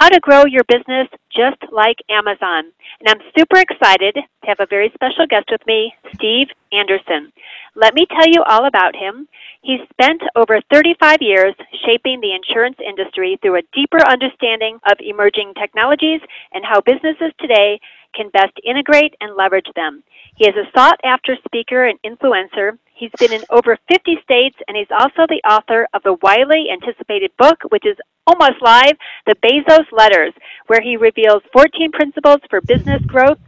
how 0.00 0.08
to 0.08 0.18
grow 0.20 0.46
your 0.46 0.64
business 0.64 1.08
just 1.30 1.60
like 1.70 1.98
Amazon. 2.08 2.72
And 3.00 3.08
I'm 3.08 3.20
super 3.36 3.60
excited 3.60 4.14
to 4.14 4.46
have 4.48 4.58
a 4.58 4.66
very 4.66 4.90
special 4.94 5.26
guest 5.28 5.48
with 5.50 5.60
me, 5.66 5.92
Steve 6.14 6.48
Anderson. 6.72 7.30
Let 7.76 7.94
me 7.94 8.06
tell 8.06 8.26
you 8.26 8.42
all 8.48 8.66
about 8.66 8.96
him. 8.96 9.28
He's 9.60 9.80
spent 9.92 10.22
over 10.36 10.58
35 10.72 11.18
years 11.20 11.54
shaping 11.84 12.20
the 12.20 12.32
insurance 12.32 12.78
industry 12.84 13.38
through 13.42 13.58
a 13.58 13.68
deeper 13.74 14.00
understanding 14.08 14.78
of 14.90 14.96
emerging 15.00 15.52
technologies 15.60 16.22
and 16.54 16.64
how 16.64 16.80
businesses 16.80 17.32
today 17.38 17.78
can 18.14 18.30
best 18.30 18.52
integrate 18.64 19.14
and 19.20 19.36
leverage 19.36 19.68
them. 19.76 20.02
He 20.40 20.48
is 20.48 20.56
a 20.56 20.64
sought 20.72 20.98
after 21.04 21.36
speaker 21.44 21.84
and 21.84 22.00
influencer 22.00 22.78
He's 23.00 23.10
been 23.18 23.32
in 23.32 23.44
over 23.48 23.78
50 23.90 24.20
states, 24.22 24.56
and 24.68 24.76
he's 24.76 24.92
also 24.92 25.24
the 25.24 25.40
author 25.48 25.88
of 25.94 26.02
the 26.02 26.18
widely 26.20 26.66
anticipated 26.70 27.30
book, 27.38 27.56
which 27.70 27.86
is 27.86 27.96
almost 28.26 28.60
live, 28.60 28.92
The 29.24 29.36
Bezos 29.36 29.88
Letters, 29.90 30.34
where 30.66 30.82
he 30.82 30.98
reveals 30.98 31.40
14 31.54 31.92
principles 31.92 32.40
for 32.50 32.60
business 32.60 33.00
growth 33.06 33.38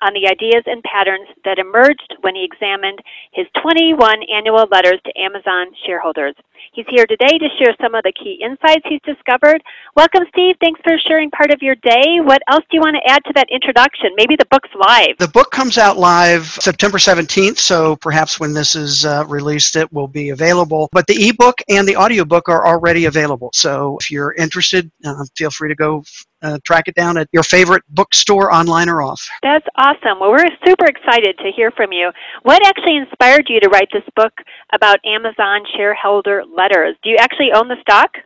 on 0.00 0.14
the 0.14 0.30
ideas 0.30 0.62
and 0.66 0.80
patterns 0.84 1.26
that 1.44 1.58
emerged 1.58 2.14
when 2.20 2.36
he 2.36 2.46
examined 2.46 3.00
his 3.32 3.46
21 3.60 3.98
annual 4.32 4.64
letters 4.70 5.00
to 5.04 5.20
Amazon 5.20 5.74
shareholders. 5.84 6.36
He's 6.72 6.86
here 6.88 7.06
today 7.06 7.38
to 7.38 7.48
share 7.58 7.74
some 7.80 7.94
of 7.94 8.02
the 8.02 8.12
key 8.12 8.40
insights 8.42 8.86
he's 8.88 9.00
discovered. 9.04 9.62
Welcome, 9.96 10.24
Steve. 10.30 10.56
Thanks 10.60 10.80
for 10.82 10.96
sharing 10.98 11.30
part 11.30 11.50
of 11.52 11.62
your 11.62 11.74
day. 11.76 12.20
What 12.20 12.42
else 12.48 12.64
do 12.70 12.76
you 12.76 12.80
want 12.80 12.96
to 12.96 13.10
add 13.10 13.24
to 13.24 13.32
that 13.34 13.48
introduction? 13.50 14.10
Maybe 14.16 14.36
the 14.36 14.46
book's 14.50 14.70
live. 14.78 15.16
The 15.18 15.28
book 15.28 15.50
comes 15.50 15.78
out 15.78 15.98
live 15.98 16.46
September 16.46 16.98
17th, 16.98 17.58
so 17.58 17.96
perhaps 17.96 18.38
when 18.38 18.54
this 18.54 18.74
is 18.74 19.04
uh, 19.04 19.24
released, 19.26 19.76
it 19.76 19.92
will 19.92 20.08
be 20.08 20.30
available. 20.30 20.88
But 20.92 21.06
the 21.06 21.28
ebook 21.28 21.60
and 21.68 21.86
the 21.86 21.96
audiobook 21.96 22.48
are 22.48 22.66
already 22.66 23.06
available. 23.06 23.50
So 23.54 23.98
if 24.00 24.10
you're 24.10 24.32
interested, 24.34 24.90
uh, 25.04 25.24
feel 25.36 25.50
free 25.50 25.68
to 25.68 25.74
go 25.74 26.04
uh, 26.42 26.58
track 26.64 26.88
it 26.88 26.94
down 26.94 27.16
at 27.16 27.28
your 27.32 27.42
favorite 27.42 27.82
bookstore, 27.90 28.52
online 28.52 28.88
or 28.88 29.02
off. 29.02 29.28
That's 29.42 29.66
awesome. 29.76 30.20
Well, 30.20 30.30
we're 30.30 30.46
super 30.66 30.86
excited 30.86 31.36
to 31.38 31.50
hear 31.54 31.70
from 31.70 31.92
you. 31.92 32.10
What 32.42 32.64
actually 32.66 32.96
inspired 32.96 33.46
you 33.48 33.60
to 33.60 33.68
write 33.68 33.88
this 33.92 34.04
book 34.16 34.32
about 34.72 34.98
Amazon 35.04 35.62
shareholder 35.76 36.44
letters? 36.54 36.96
Do 37.02 37.10
you 37.10 37.16
actually 37.16 37.52
own 37.52 37.68
the 37.68 37.80
stock? 37.80 38.16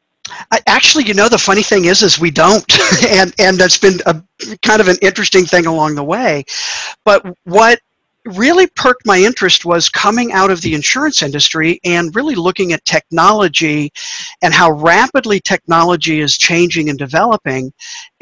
I, 0.50 0.60
actually, 0.66 1.04
you 1.04 1.14
know, 1.14 1.28
the 1.28 1.38
funny 1.38 1.62
thing 1.62 1.84
is, 1.84 2.02
is 2.02 2.18
we 2.18 2.30
don't, 2.30 2.64
and 3.10 3.34
and 3.38 3.58
that's 3.58 3.78
been 3.78 4.00
a 4.06 4.22
kind 4.62 4.80
of 4.80 4.88
an 4.88 4.96
interesting 5.02 5.44
thing 5.44 5.66
along 5.66 5.94
the 5.96 6.04
way. 6.04 6.44
But 7.04 7.24
what 7.44 7.80
really 8.26 8.66
perked 8.68 9.04
my 9.04 9.18
interest 9.18 9.64
was 9.64 9.88
coming 9.88 10.32
out 10.32 10.50
of 10.50 10.60
the 10.62 10.74
insurance 10.74 11.22
industry 11.22 11.78
and 11.84 12.14
really 12.16 12.34
looking 12.34 12.72
at 12.72 12.82
technology 12.86 13.92
and 14.42 14.54
how 14.54 14.72
rapidly 14.72 15.40
technology 15.40 16.20
is 16.20 16.38
changing 16.38 16.88
and 16.88 16.98
developing 16.98 17.70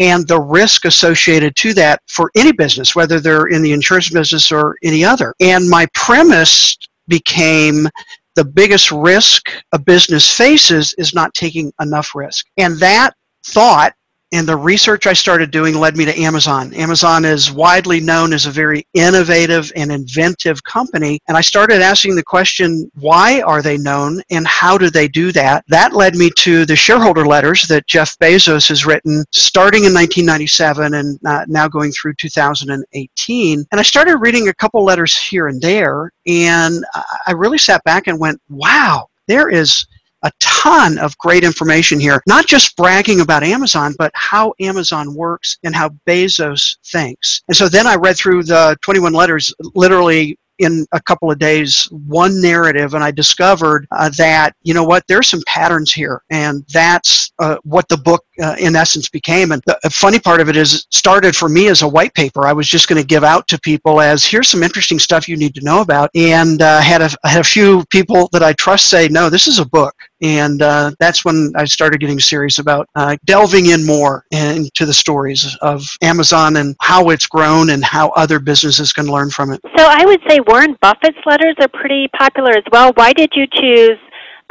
and 0.01 0.27
the 0.27 0.41
risk 0.41 0.85
associated 0.87 1.55
to 1.55 1.73
that 1.73 2.01
for 2.09 2.33
any 2.35 2.51
business, 2.51 2.97
whether 2.97 3.21
they're 3.21 3.47
in 3.47 3.63
the 3.63 3.73
insurance 3.73 4.11
business 4.11 4.51
or 4.51 4.77
any 4.83 5.05
other. 5.05 5.35
And 5.41 5.69
my 5.69 5.87
premise 5.95 6.77
became 7.07 7.89
the 8.35 8.45
biggest 8.45 8.91
risk 8.91 9.51
a 9.73 9.79
business 9.79 10.29
faces 10.29 10.95
is 10.99 11.15
not 11.15 11.35
taking 11.35 11.73
enough 11.81 12.15
risk. 12.15 12.47
And 12.57 12.79
that 12.79 13.13
thought 13.47 13.95
and 14.33 14.49
the 14.49 14.57
research 14.57 15.07
I 15.07 15.13
started 15.13 15.51
doing 15.51 15.75
led 15.75 15.97
me 15.97 16.07
to 16.07 16.19
Amazon. 16.19 16.73
Amazon 16.75 17.25
is 17.25 17.53
widely 17.53 18.01
known 18.01 18.33
as 18.33 18.47
a 18.47 18.51
very 18.51 18.87
innovative 18.95 19.71
and 19.77 19.93
inventive 19.93 20.65
company. 20.65 21.21
And 21.29 21.37
I 21.37 21.43
started 21.43 21.83
asking 21.83 22.17
the 22.17 22.23
question, 22.23 22.91
why 22.95 23.43
are 23.43 23.61
they 23.61 23.77
known 23.77 24.23
and 24.31 24.47
how 24.47 24.79
do 24.79 24.89
they 24.89 25.07
do 25.07 25.33
that? 25.33 25.65
That 25.69 25.93
led 25.93 26.17
me 26.17 26.31
to 26.39 26.65
the 26.65 26.75
shareholder 26.75 27.27
letters 27.27 27.69
that 27.69 27.87
Jeff 27.87 28.19
Bezos 28.19 28.69
has 28.69 28.87
written 28.87 29.25
starting 29.33 29.85
in 29.85 29.93
1997 29.93 30.95
and 30.95 31.19
uh, 31.27 31.45
now 31.47 31.69
going 31.69 31.93
through 31.93 32.15
2018. 32.15 33.65
And 33.71 33.79
I 33.81 33.83
started 33.83 34.17
reading 34.17 34.49
a 34.49 34.55
couple 34.55 34.83
letters 34.83 35.17
here 35.17 35.49
and 35.49 35.61
there. 35.61 36.11
And 36.27 36.83
I 37.27 37.33
really 37.33 37.59
sat 37.59 37.85
back 37.85 38.07
and 38.07 38.19
went, 38.19 38.41
wow, 38.49 39.09
there 39.29 39.51
is 39.51 39.87
a 40.23 40.33
ton 40.41 40.99
of 40.99 41.17
great 41.19 41.45
information 41.45 41.99
here, 41.99 42.23
not 42.27 42.47
just 42.47 42.77
bragging 42.77 43.21
about 43.21 43.43
Amazon, 43.43 43.95
but 43.99 44.13
how 44.15 44.55
Amazon 44.61 45.15
works 45.15 45.59
and 45.65 45.75
how 45.75 45.91
Bezos 46.07 46.77
thinks. 46.87 47.43
And 47.49 47.57
so 47.57 47.69
then 47.69 47.87
I 47.87 47.97
read 47.97 48.17
through 48.17 48.45
the 48.45 48.77
21 48.83 49.13
letters 49.13 49.53
literally 49.75 50.39
in 50.59 50.87
a 50.93 51.01
couple 51.01 51.31
of 51.31 51.39
days 51.39 51.89
one 51.91 52.41
narrative 52.41 52.95
and 52.95 53.03
i 53.03 53.11
discovered 53.11 53.87
uh, 53.91 54.11
that 54.17 54.55
you 54.63 54.75
know 54.75 54.85
what 54.85 55.03
there's 55.09 55.29
some 55.29 55.43
patterns 55.47 55.93
here 55.93 56.23
and 56.31 56.65
that's 56.73 57.33
uh, 57.39 57.57
what 57.65 57.89
the 57.89 57.97
book 57.97 58.25
uh, 58.43 58.55
in 58.59 58.77
essence 58.77 59.09
became 59.09 59.53
and 59.53 59.63
the 59.67 59.91
funny 59.91 60.19
part 60.19 60.41
of 60.41 60.49
it 60.49 60.57
is 60.57 60.75
it 60.75 60.85
started 60.91 61.35
for 61.35 61.49
me 61.49 61.69
as 61.69 61.83
a 61.83 61.89
white 61.89 62.13
paper 62.15 62.47
i 62.47 62.53
was 62.53 62.69
just 62.69 62.89
going 62.89 63.01
to 63.01 63.07
give 63.07 63.25
out 63.25 63.47
to 63.49 63.59
people 63.61 64.01
as 64.01 64.25
here's 64.25 64.49
some 64.49 64.63
interesting 64.63 64.99
stuff 64.99 65.29
you 65.29 65.37
need 65.37 65.55
to 65.55 65.65
know 65.65 65.81
about 65.81 66.11
and 66.15 66.63
uh, 66.63 66.81
had, 66.81 67.01
a, 67.03 67.11
had 67.25 67.41
a 67.41 67.45
few 67.45 67.85
people 67.91 68.29
that 68.33 68.43
i 68.43 68.53
trust 68.55 68.89
say 68.89 69.09
no 69.09 69.31
this 69.31 69.47
is 69.47 69.59
a 69.59 69.65
book 69.65 69.95
and 70.23 70.63
uh, 70.63 70.93
that's 71.01 71.25
when 71.25 71.53
I 71.57 71.65
started 71.65 72.01
getting 72.01 72.21
serious 72.21 72.61
about 72.61 72.89
uh, 72.95 73.17
delving 73.25 73.67
in 73.67 73.85
more 73.85 74.25
into 74.31 74.87
the 74.87 74.95
stories 74.95 75.57
of 75.61 75.85
Amazon 76.01 76.57
and 76.57 76.77
how 76.81 77.11
it's 77.11 77.27
grown 77.27 77.71
and 77.71 77.85
how 77.85 78.11
other 78.11 78.39
businesses 78.39 78.93
can 78.93 79.07
learn 79.07 79.31
from 79.31 79.51
it. 79.51 79.61
So 79.77 79.85
I 79.85 80.05
would 80.05 80.21
say 80.29 80.39
Warren 80.47 80.77
Buffett's 80.81 81.19
letters 81.27 81.57
are 81.61 81.69
pretty 81.69 82.09
popular 82.17 82.53
as 82.53 82.65
well. 82.71 82.93
Why 82.95 83.13
did 83.13 83.33
you 83.35 83.47
choose 83.53 83.99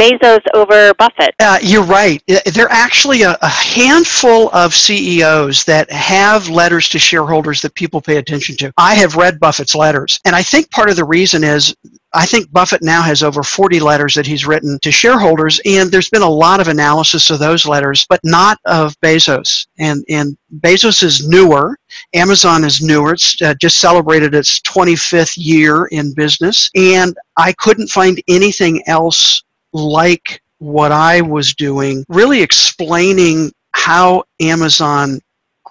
Bezos 0.01 0.41
over 0.55 0.95
Buffett? 0.95 1.35
Uh, 1.39 1.59
you're 1.61 1.83
right. 1.83 2.23
There 2.27 2.65
are 2.65 2.71
actually 2.71 3.21
a, 3.21 3.37
a, 3.39 3.47
handful 3.47 4.49
of 4.49 4.73
CEOs 4.73 5.63
that 5.65 5.91
have 5.91 6.49
letters 6.49 6.89
to 6.89 6.97
shareholders 6.97 7.61
that 7.61 7.75
people 7.75 8.01
pay 8.01 8.17
attention 8.17 8.57
to. 8.57 8.73
I 8.77 8.95
have 8.95 9.15
read 9.15 9.39
Buffett's 9.39 9.75
letters, 9.75 10.19
and 10.25 10.35
I 10.35 10.41
think 10.41 10.71
part 10.71 10.89
of 10.89 10.95
the 10.95 11.05
reason 11.05 11.43
is 11.43 11.75
I 12.13 12.25
think 12.25 12.51
Buffett 12.51 12.81
now 12.81 13.03
has 13.03 13.21
over 13.21 13.43
40 13.43 13.79
letters 13.79 14.15
that 14.15 14.25
he's 14.25 14.47
written 14.47 14.79
to 14.81 14.91
shareholders, 14.91 15.61
and 15.65 15.91
there's 15.91 16.09
been 16.09 16.23
a 16.23 16.29
lot 16.29 16.59
of 16.59 16.67
analysis 16.67 17.29
of 17.29 17.37
those 17.37 17.67
letters, 17.67 18.03
but 18.09 18.19
not 18.23 18.57
of 18.65 18.99
Bezos. 19.01 19.67
And, 19.77 20.03
and 20.09 20.35
Bezos 20.61 21.03
is 21.03 21.29
newer. 21.29 21.77
Amazon 22.15 22.63
is 22.63 22.81
newer. 22.81 23.13
It's 23.13 23.39
uh, 23.43 23.53
just 23.61 23.77
celebrated 23.77 24.33
its 24.33 24.61
25th 24.61 25.35
year 25.37 25.85
in 25.91 26.11
business. 26.15 26.71
And 26.75 27.15
I 27.37 27.53
couldn't 27.53 27.89
find 27.89 28.19
anything 28.27 28.81
else 28.87 29.43
like 29.73 30.41
what 30.59 30.91
I 30.91 31.21
was 31.21 31.53
doing, 31.53 32.05
really 32.07 32.41
explaining 32.41 33.51
how 33.73 34.23
Amazon 34.39 35.19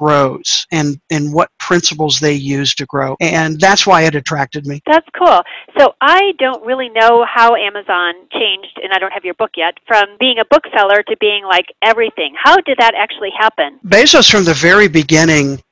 grows 0.00 0.66
and 0.72 0.98
and 1.10 1.32
what 1.32 1.50
principles 1.58 2.18
they 2.20 2.32
use 2.32 2.74
to 2.74 2.86
grow. 2.86 3.16
And 3.20 3.60
that's 3.60 3.86
why 3.86 4.02
it 4.02 4.14
attracted 4.14 4.66
me. 4.66 4.80
That's 4.86 5.06
cool. 5.16 5.42
So 5.78 5.94
i 6.00 6.32
don't 6.38 6.64
really 6.64 6.88
know 6.88 7.24
how 7.28 7.54
amazon 7.54 8.14
changed 8.32 8.80
and 8.82 8.92
i 8.92 8.98
don't 8.98 9.12
have 9.12 9.24
your 9.24 9.34
book 9.34 9.50
yet 9.56 9.74
from 9.86 10.04
being 10.18 10.38
a 10.38 10.44
bookseller 10.46 11.02
to 11.02 11.16
being 11.20 11.44
like 11.44 11.66
everything. 11.82 12.34
How 12.42 12.56
did 12.56 12.78
that 12.78 12.94
actually 12.96 13.30
happen? 13.38 13.78
Bezos 13.86 14.30
from 14.30 14.44
the 14.44 14.54
very 14.54 14.88
beginning 14.88 15.62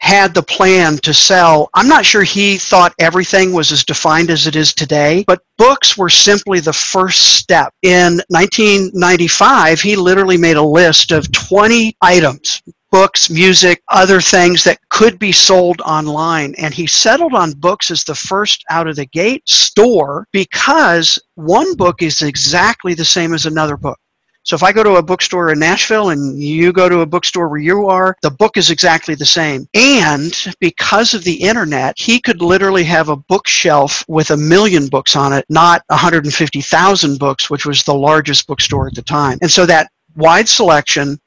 had 0.00 0.34
the 0.34 0.42
plan 0.42 0.96
to 0.98 1.14
sell. 1.14 1.70
I'm 1.74 1.88
not 1.88 2.04
sure 2.04 2.22
he 2.22 2.56
thought 2.56 2.94
everything 2.98 3.52
was 3.52 3.70
as 3.70 3.84
defined 3.84 4.30
as 4.30 4.46
it 4.46 4.56
is 4.56 4.74
today, 4.74 5.24
but 5.26 5.42
books 5.58 5.96
were 5.96 6.08
simply 6.08 6.60
the 6.60 6.72
first 6.72 7.36
step. 7.36 7.72
In 7.82 8.20
1995, 8.28 9.80
he 9.80 9.96
literally 9.96 10.36
made 10.36 10.56
a 10.56 10.62
list 10.62 11.12
of 11.12 11.30
20 11.32 11.96
items 12.00 12.62
books, 12.90 13.30
music, 13.30 13.82
other 13.88 14.20
things 14.20 14.64
that 14.64 14.80
could 14.88 15.18
be 15.18 15.32
sold 15.32 15.80
online. 15.82 16.54
And 16.58 16.74
he 16.74 16.86
settled 16.86 17.34
on 17.34 17.52
books 17.52 17.90
as 17.90 18.02
the 18.02 18.14
first 18.14 18.64
out 18.68 18.88
of 18.88 18.96
the 18.96 19.06
gate 19.06 19.48
store 19.48 20.26
because 20.32 21.18
one 21.36 21.76
book 21.76 22.02
is 22.02 22.22
exactly 22.22 22.94
the 22.94 23.04
same 23.04 23.32
as 23.32 23.46
another 23.46 23.76
book. 23.76 23.98
So 24.42 24.56
if 24.56 24.62
I 24.62 24.72
go 24.72 24.82
to 24.82 24.94
a 24.94 25.02
bookstore 25.02 25.52
in 25.52 25.58
Nashville 25.58 26.10
and 26.10 26.42
you 26.42 26.72
go 26.72 26.88
to 26.88 27.00
a 27.00 27.06
bookstore 27.06 27.48
where 27.48 27.60
you 27.60 27.86
are, 27.86 28.16
the 28.22 28.30
book 28.30 28.56
is 28.56 28.70
exactly 28.70 29.14
the 29.14 29.26
same. 29.26 29.68
And 29.74 30.34
because 30.60 31.14
of 31.14 31.24
the 31.24 31.34
internet, 31.34 31.94
he 31.98 32.20
could 32.20 32.40
literally 32.40 32.84
have 32.84 33.10
a 33.10 33.16
bookshelf 33.16 34.04
with 34.08 34.30
a 34.30 34.36
million 34.36 34.88
books 34.88 35.14
on 35.14 35.32
it, 35.32 35.44
not 35.50 35.82
150,000 35.88 37.18
books, 37.18 37.50
which 37.50 37.66
was 37.66 37.82
the 37.82 37.94
largest 37.94 38.46
bookstore 38.46 38.86
at 38.86 38.94
the 38.94 39.02
time. 39.02 39.38
And 39.42 39.50
so 39.50 39.66
that 39.66 39.90
wide 40.16 40.48
selection 40.48 41.18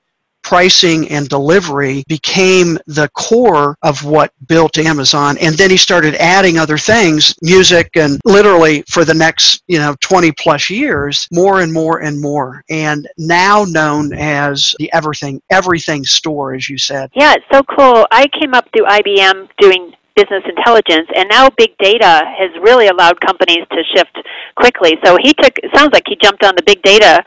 pricing 0.43 1.09
and 1.09 1.27
delivery 1.29 2.03
became 2.07 2.77
the 2.87 3.09
core 3.15 3.77
of 3.81 4.03
what 4.03 4.31
built 4.47 4.77
Amazon. 4.77 5.37
And 5.39 5.55
then 5.55 5.69
he 5.69 5.77
started 5.77 6.15
adding 6.15 6.57
other 6.57 6.77
things, 6.77 7.33
music, 7.41 7.89
and 7.95 8.19
literally 8.25 8.83
for 8.89 9.05
the 9.05 9.13
next, 9.13 9.63
you 9.67 9.79
know, 9.79 9.95
20 10.01 10.31
plus 10.33 10.69
years, 10.69 11.27
more 11.31 11.61
and 11.61 11.71
more 11.71 12.01
and 12.01 12.21
more. 12.21 12.63
And 12.69 13.07
now 13.17 13.65
known 13.67 14.13
as 14.13 14.75
the 14.79 14.91
everything, 14.93 15.41
everything 15.49 16.03
store, 16.05 16.53
as 16.53 16.69
you 16.69 16.77
said. 16.77 17.09
Yeah, 17.15 17.33
it's 17.33 17.45
so 17.51 17.63
cool. 17.63 18.05
I 18.11 18.27
came 18.27 18.53
up 18.53 18.67
through 18.73 18.85
IBM 18.85 19.49
doing 19.59 19.93
business 20.15 20.43
intelligence 20.45 21.07
and 21.15 21.27
now 21.29 21.49
big 21.57 21.75
data 21.79 22.21
has 22.37 22.51
really 22.61 22.87
allowed 22.87 23.19
companies 23.19 23.65
to 23.71 23.83
shift 23.95 24.15
quickly 24.55 24.95
so 25.03 25.17
he 25.19 25.33
took 25.33 25.57
it 25.57 25.71
sounds 25.75 25.91
like 25.91 26.03
he 26.07 26.15
jumped 26.21 26.43
on 26.43 26.53
the 26.55 26.61
big 26.63 26.79
data 26.83 27.23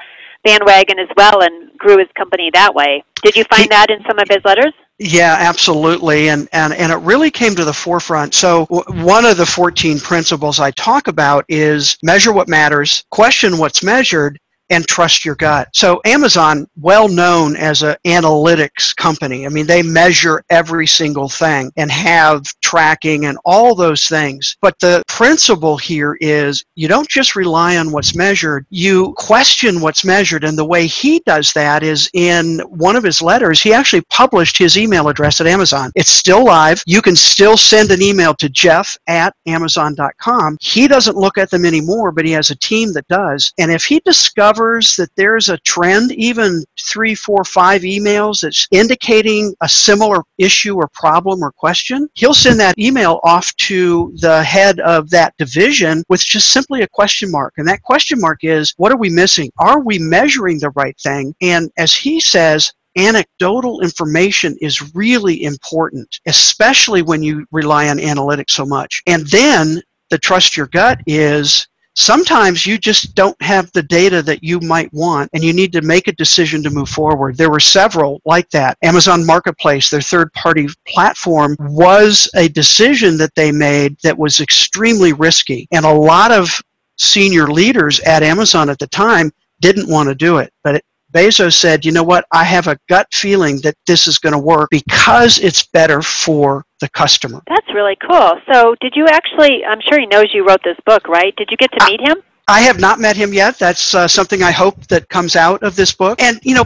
bandwagon 0.47 0.99
as 0.99 1.09
well 1.17 1.43
and 1.43 1.77
grew 1.77 1.99
his 1.99 2.09
company 2.17 2.51
that 2.55 2.75
way. 2.75 3.03
Did 3.23 3.37
you 3.37 3.45
find 3.45 3.63
he, 3.63 3.69
that 3.69 3.91
in 3.91 4.03
some 4.07 4.19
of 4.19 4.29
his 4.29 4.39
letters? 4.45 4.73
Yeah, 4.99 5.37
absolutely. 5.39 6.31
And, 6.31 6.49
and, 6.53 6.73
and 6.73 6.93
it 6.93 6.97
really 6.97 7.31
came 7.31 7.55
to 7.57 7.65
the 7.65 7.73
forefront. 7.73 8.33
So, 8.33 8.67
w- 8.71 9.05
one 9.05 9.27
of 9.27 9.37
the 9.37 9.45
14 9.45 9.99
principles 9.99 10.59
I 10.59 10.71
talk 10.71 11.09
about 11.09 11.45
is 11.49 11.99
measure 12.03 12.33
what 12.33 12.49
matters, 12.49 13.05
question 13.11 13.59
what's 13.59 13.83
measured, 13.83 14.39
and 14.71 14.87
trust 14.87 15.25
your 15.25 15.35
gut. 15.37 15.69
So 15.73 16.01
Amazon, 16.05 16.67
well 16.81 17.09
known 17.09 17.57
as 17.57 17.83
an 17.83 17.97
analytics 18.05 18.95
company. 18.97 19.47
I 19.47 19.49
mean, 19.49 19.67
they 19.67 19.83
measure 19.83 20.43
every 20.51 20.87
single 20.87 21.29
thing 21.29 21.71
and 21.77 21.91
have 21.91 22.43
tracking 22.63 23.27
and 23.27 23.39
all 23.45 23.75
those 23.75 24.09
things. 24.09 24.57
But 24.61 24.79
the 24.81 25.03
principle 25.09 25.77
here 25.77 26.17
is 26.21 26.65
you 26.75 26.89
don't 26.89 27.09
just 27.09 27.37
rely 27.37 27.77
on 27.77 27.93
what's 27.93 28.15
measured, 28.15 28.67
you 28.71 29.13
question 29.17 29.81
what's 29.81 30.05
measured. 30.05 30.45
And 30.45 30.59
the 30.59 30.65
way 30.65 30.87
he 30.87 31.21
does 31.27 31.53
that 31.53 31.83
is 31.83 32.11
in 32.15 32.61
one 32.69 32.97
of 32.97 33.05
his 33.05 33.23
letters, 33.23 33.63
he 33.63 33.73
actually 33.73 34.03
published 34.11 34.59
his 34.59 34.77
email 34.77 35.09
address 35.09 35.41
at 35.41 35.47
Amazon. 35.47 35.91
It's 35.95 36.11
still 36.11 36.45
live. 36.45 36.83
You 36.87 37.03
can 37.03 37.17
still 37.17 37.57
send 37.57 37.91
an 37.91 38.03
email 38.03 38.35
to 38.35 38.49
Jeff 38.49 38.97
at 39.07 39.35
Amazon.com. 39.47 40.59
He 40.61 40.89
doesn't 40.89 41.17
look 41.17 41.39
at 41.39 41.51
them 41.51 41.65
anymore, 41.65 42.13
but 42.13 42.25
he 42.25 42.33
has 42.33 42.51
a 42.51 42.57
team 42.57 42.93
that 42.95 43.07
does. 43.09 43.53
And 43.59 43.71
if 43.71 43.85
he 43.85 44.01
discovers 44.05 44.56
discovers 44.57 44.97
that 44.97 45.11
there's 45.17 45.49
a 45.49 45.59
trend, 45.59 46.13
even 46.13 46.65
three, 46.81 47.15
four, 47.15 47.45
five 47.45 47.83
emails 47.83 48.41
that's 48.41 48.67
indicating 48.71 49.55
a 49.63 49.69
similar 49.69 50.23
issue 50.39 50.77
or 50.77 50.89
problem 50.93 51.43
or 51.43 51.53
question, 51.53 52.09
he'll 52.15 52.35
send 52.35 52.59
that 52.61 52.79
email 52.79 53.21
off 53.25 53.55
to 53.57 54.13
the 54.21 54.43
head 54.43 54.81
of 54.81 55.11
that 55.11 55.35
division 55.39 56.03
with 56.09 56.21
just 56.21 56.51
simply 56.51 56.83
a 56.83 56.89
question 56.89 57.31
mark. 57.31 57.55
And 57.57 57.69
that 57.69 57.83
question 57.83 58.21
mark 58.21 58.41
is 58.43 58.75
what 58.77 58.93
are 58.93 58.99
we 58.99 59.11
missing? 59.11 59.51
Are 59.59 59.81
we 59.81 59.99
measuring 59.99 60.59
the 60.59 60.71
right 60.71 60.97
thing? 61.01 61.35
And 61.41 61.71
as 61.79 61.95
he 61.95 62.21
says, 62.21 62.73
anecdotal 62.99 63.83
information 63.83 64.57
is 64.61 64.95
really 64.95 65.45
important, 65.45 66.19
especially 66.27 67.03
when 67.03 67.23
you 67.23 67.45
rely 67.53 67.89
on 67.89 67.99
analytics 67.99 68.51
so 68.51 68.65
much. 68.65 69.03
And 69.07 69.27
then 69.27 69.83
the 70.09 70.19
trust 70.19 70.57
your 70.57 70.69
gut 70.69 71.01
is 71.07 71.69
sometimes 71.97 72.67
you 72.67 72.79
just 72.79 73.15
don't 73.15 73.41
have 73.43 73.73
the 73.73 73.83
data 73.83 74.23
that 74.23 74.45
you 74.45 74.61
might 74.61 74.93
want 74.93 75.31
and 75.33 75.43
you 75.43 75.53
need 75.53 75.73
to 75.73 75.83
make 75.83 76.09
a 76.09 76.13
decision 76.13 76.63
to 76.63 76.71
move 76.71 76.89
forward. 76.89 77.37
There 77.37 77.51
were 77.51 77.61
several 77.61 78.21
like 78.25 78.49
that. 78.51 78.77
Amazon 78.83 79.25
Marketplace, 79.25 79.91
their 79.91 80.01
third 80.01 80.33
party 80.35 80.69
platform, 80.87 81.57
was 81.61 82.31
a 82.37 82.49
decision 82.49 83.17
that 83.19 83.35
they 83.35 83.51
made 83.51 83.97
that 84.03 84.17
was 84.17 84.41
extremely 84.41 85.13
risky. 85.13 85.67
And 85.73 85.85
a 85.85 85.93
lot 85.93 86.31
of 86.31 86.61
senior 86.99 87.47
leaders 87.49 88.01
at 88.01 88.23
Amazon 88.23 88.71
at 88.71 88.79
the 88.79 88.87
time 88.89 89.31
didn't 89.61 89.89
want 89.89 90.09
to 90.09 90.15
do 90.15 90.39
it. 90.39 90.53
But 90.63 90.77
it, 90.77 90.85
Bezos 91.13 91.55
said, 91.55 91.85
you 91.85 91.93
know 91.93 92.03
what, 92.03 92.27
I 92.33 92.45
have 92.45 92.67
a 92.67 92.79
gut 92.91 93.07
feeling 93.13 93.61
that 93.63 93.77
this 93.87 94.07
is 94.07 94.19
going 94.19 94.35
to 94.35 94.39
work 94.39 94.69
because 94.71 95.39
it's 95.39 95.67
better 95.67 96.03
for 96.03 96.66
the 96.81 96.89
customer. 96.91 97.43
That's 97.49 97.69
really 97.75 97.97
cool. 98.09 98.39
So, 98.53 98.75
did 98.81 98.95
you 98.95 99.07
actually, 99.07 99.65
I'm 99.65 99.81
sure 99.81 99.99
he 99.99 100.07
knows 100.07 100.27
you 100.33 100.47
wrote 100.47 100.63
this 100.65 100.79
book, 100.85 101.09
right? 101.09 101.35
Did 101.37 101.49
you 101.51 101.57
get 101.57 101.73
to 101.73 101.87
meet 101.87 102.01
him? 102.01 102.23
I 102.49 102.61
have 102.61 102.79
not 102.79 103.01
met 103.01 103.17
him 103.17 103.33
yet. 103.33 103.59
That's 103.59 103.95
uh, 103.95 104.07
something 104.07 104.43
I 104.43 104.53
hope 104.53 104.87
that 104.87 105.09
comes 105.09 105.35
out 105.35 105.63
of 105.63 105.75
this 105.75 105.93
book. 105.93 106.23
And, 106.23 106.39
you 106.43 106.55
know, 106.55 106.65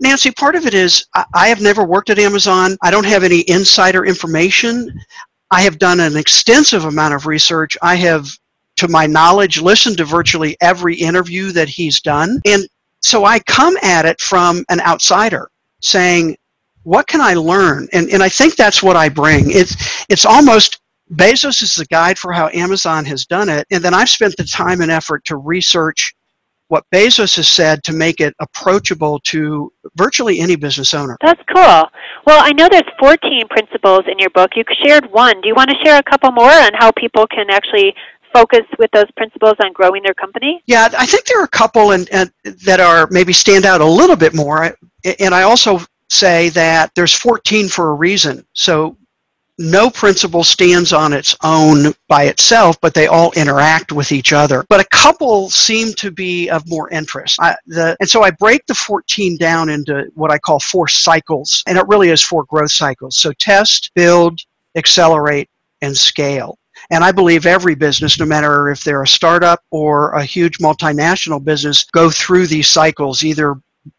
Nancy, 0.00 0.30
part 0.30 0.56
of 0.56 0.66
it 0.66 0.74
is 0.74 1.06
I 1.34 1.48
have 1.48 1.60
never 1.60 1.84
worked 1.84 2.10
at 2.10 2.18
Amazon. 2.18 2.76
I 2.82 2.90
don't 2.90 3.06
have 3.06 3.22
any 3.22 3.44
insider 3.48 4.04
information. 4.04 4.92
I 5.50 5.62
have 5.62 5.78
done 5.78 6.00
an 6.00 6.16
extensive 6.16 6.84
amount 6.84 7.14
of 7.14 7.26
research. 7.26 7.76
I 7.80 7.94
have, 7.96 8.28
to 8.76 8.88
my 8.88 9.06
knowledge, 9.06 9.60
listened 9.60 9.98
to 9.98 10.04
virtually 10.04 10.56
every 10.60 10.96
interview 10.96 11.52
that 11.52 11.68
he's 11.68 12.00
done. 12.00 12.40
And 12.44 12.66
so 13.00 13.24
I 13.24 13.38
come 13.40 13.76
at 13.82 14.06
it 14.06 14.20
from 14.20 14.64
an 14.68 14.80
outsider 14.80 15.50
saying, 15.80 16.36
what 16.82 17.06
can 17.06 17.20
I 17.20 17.34
learn? 17.34 17.88
And, 17.92 18.08
and 18.10 18.22
I 18.22 18.28
think 18.28 18.56
that's 18.56 18.82
what 18.82 18.96
I 18.96 19.08
bring. 19.08 19.50
It's, 19.50 20.04
it's 20.08 20.24
almost 20.24 20.80
Bezos 21.14 21.62
is 21.62 21.74
the 21.74 21.86
guide 21.86 22.18
for 22.18 22.32
how 22.32 22.48
Amazon 22.48 23.04
has 23.04 23.26
done 23.26 23.48
it. 23.48 23.66
And 23.70 23.82
then 23.82 23.94
I've 23.94 24.08
spent 24.08 24.36
the 24.36 24.44
time 24.44 24.80
and 24.80 24.90
effort 24.90 25.24
to 25.26 25.36
research 25.36 26.14
what 26.68 26.84
Bezos 26.94 27.34
has 27.34 27.48
said 27.48 27.82
to 27.82 27.92
make 27.92 28.20
it 28.20 28.32
approachable 28.38 29.18
to 29.24 29.72
virtually 29.96 30.38
any 30.38 30.54
business 30.54 30.94
owner. 30.94 31.16
That's 31.20 31.42
cool. 31.52 31.82
Well, 32.26 32.40
I 32.44 32.52
know 32.52 32.68
there's 32.70 32.84
14 33.00 33.48
principles 33.48 34.02
in 34.06 34.20
your 34.20 34.30
book. 34.30 34.50
You 34.54 34.62
shared 34.84 35.10
one. 35.10 35.40
Do 35.40 35.48
you 35.48 35.54
want 35.56 35.70
to 35.70 35.76
share 35.84 35.98
a 35.98 36.02
couple 36.02 36.30
more 36.30 36.50
on 36.50 36.70
how 36.74 36.92
people 36.92 37.26
can 37.26 37.50
actually 37.50 37.92
focus 38.32 38.60
with 38.78 38.88
those 38.92 39.10
principles 39.16 39.54
on 39.64 39.72
growing 39.72 40.04
their 40.04 40.14
company? 40.14 40.62
Yeah, 40.66 40.88
I 40.96 41.06
think 41.06 41.24
there 41.24 41.40
are 41.40 41.44
a 41.44 41.48
couple 41.48 41.90
and, 41.90 42.08
and 42.12 42.30
that 42.64 42.78
are 42.78 43.08
maybe 43.10 43.32
stand 43.32 43.66
out 43.66 43.80
a 43.80 43.84
little 43.84 44.16
bit 44.16 44.32
more. 44.32 44.76
And 45.18 45.34
I 45.34 45.42
also 45.42 45.80
say 46.10 46.48
that 46.50 46.92
there's 46.94 47.14
14 47.14 47.68
for 47.68 47.90
a 47.90 47.94
reason. 47.94 48.44
So 48.52 48.96
no 49.60 49.90
principle 49.90 50.42
stands 50.42 50.92
on 50.92 51.12
its 51.12 51.36
own 51.44 51.92
by 52.08 52.24
itself, 52.24 52.80
but 52.80 52.94
they 52.94 53.06
all 53.06 53.30
interact 53.32 53.92
with 53.92 54.10
each 54.10 54.32
other. 54.32 54.64
But 54.70 54.80
a 54.80 54.88
couple 54.88 55.50
seem 55.50 55.92
to 55.94 56.10
be 56.10 56.48
of 56.48 56.66
more 56.66 56.88
interest. 56.90 57.38
I, 57.40 57.54
the, 57.66 57.94
and 58.00 58.08
so 58.08 58.22
I 58.22 58.30
break 58.30 58.66
the 58.66 58.74
14 58.74 59.36
down 59.36 59.68
into 59.68 60.10
what 60.14 60.30
I 60.30 60.38
call 60.38 60.60
four 60.60 60.88
cycles, 60.88 61.62
and 61.66 61.76
it 61.76 61.86
really 61.88 62.08
is 62.08 62.22
four 62.22 62.44
growth 62.44 62.72
cycles. 62.72 63.18
So 63.18 63.32
test, 63.32 63.90
build, 63.94 64.40
accelerate, 64.76 65.50
and 65.82 65.94
scale. 65.96 66.58
And 66.90 67.04
I 67.04 67.12
believe 67.12 67.44
every 67.44 67.74
business, 67.74 68.18
no 68.18 68.24
matter 68.24 68.70
if 68.70 68.82
they're 68.82 69.02
a 69.02 69.08
startup 69.08 69.62
or 69.70 70.12
a 70.12 70.24
huge 70.24 70.56
multinational 70.58 71.42
business, 71.42 71.84
go 71.92 72.10
through 72.10 72.46
these 72.46 72.68
cycles 72.68 73.22
either 73.22 73.56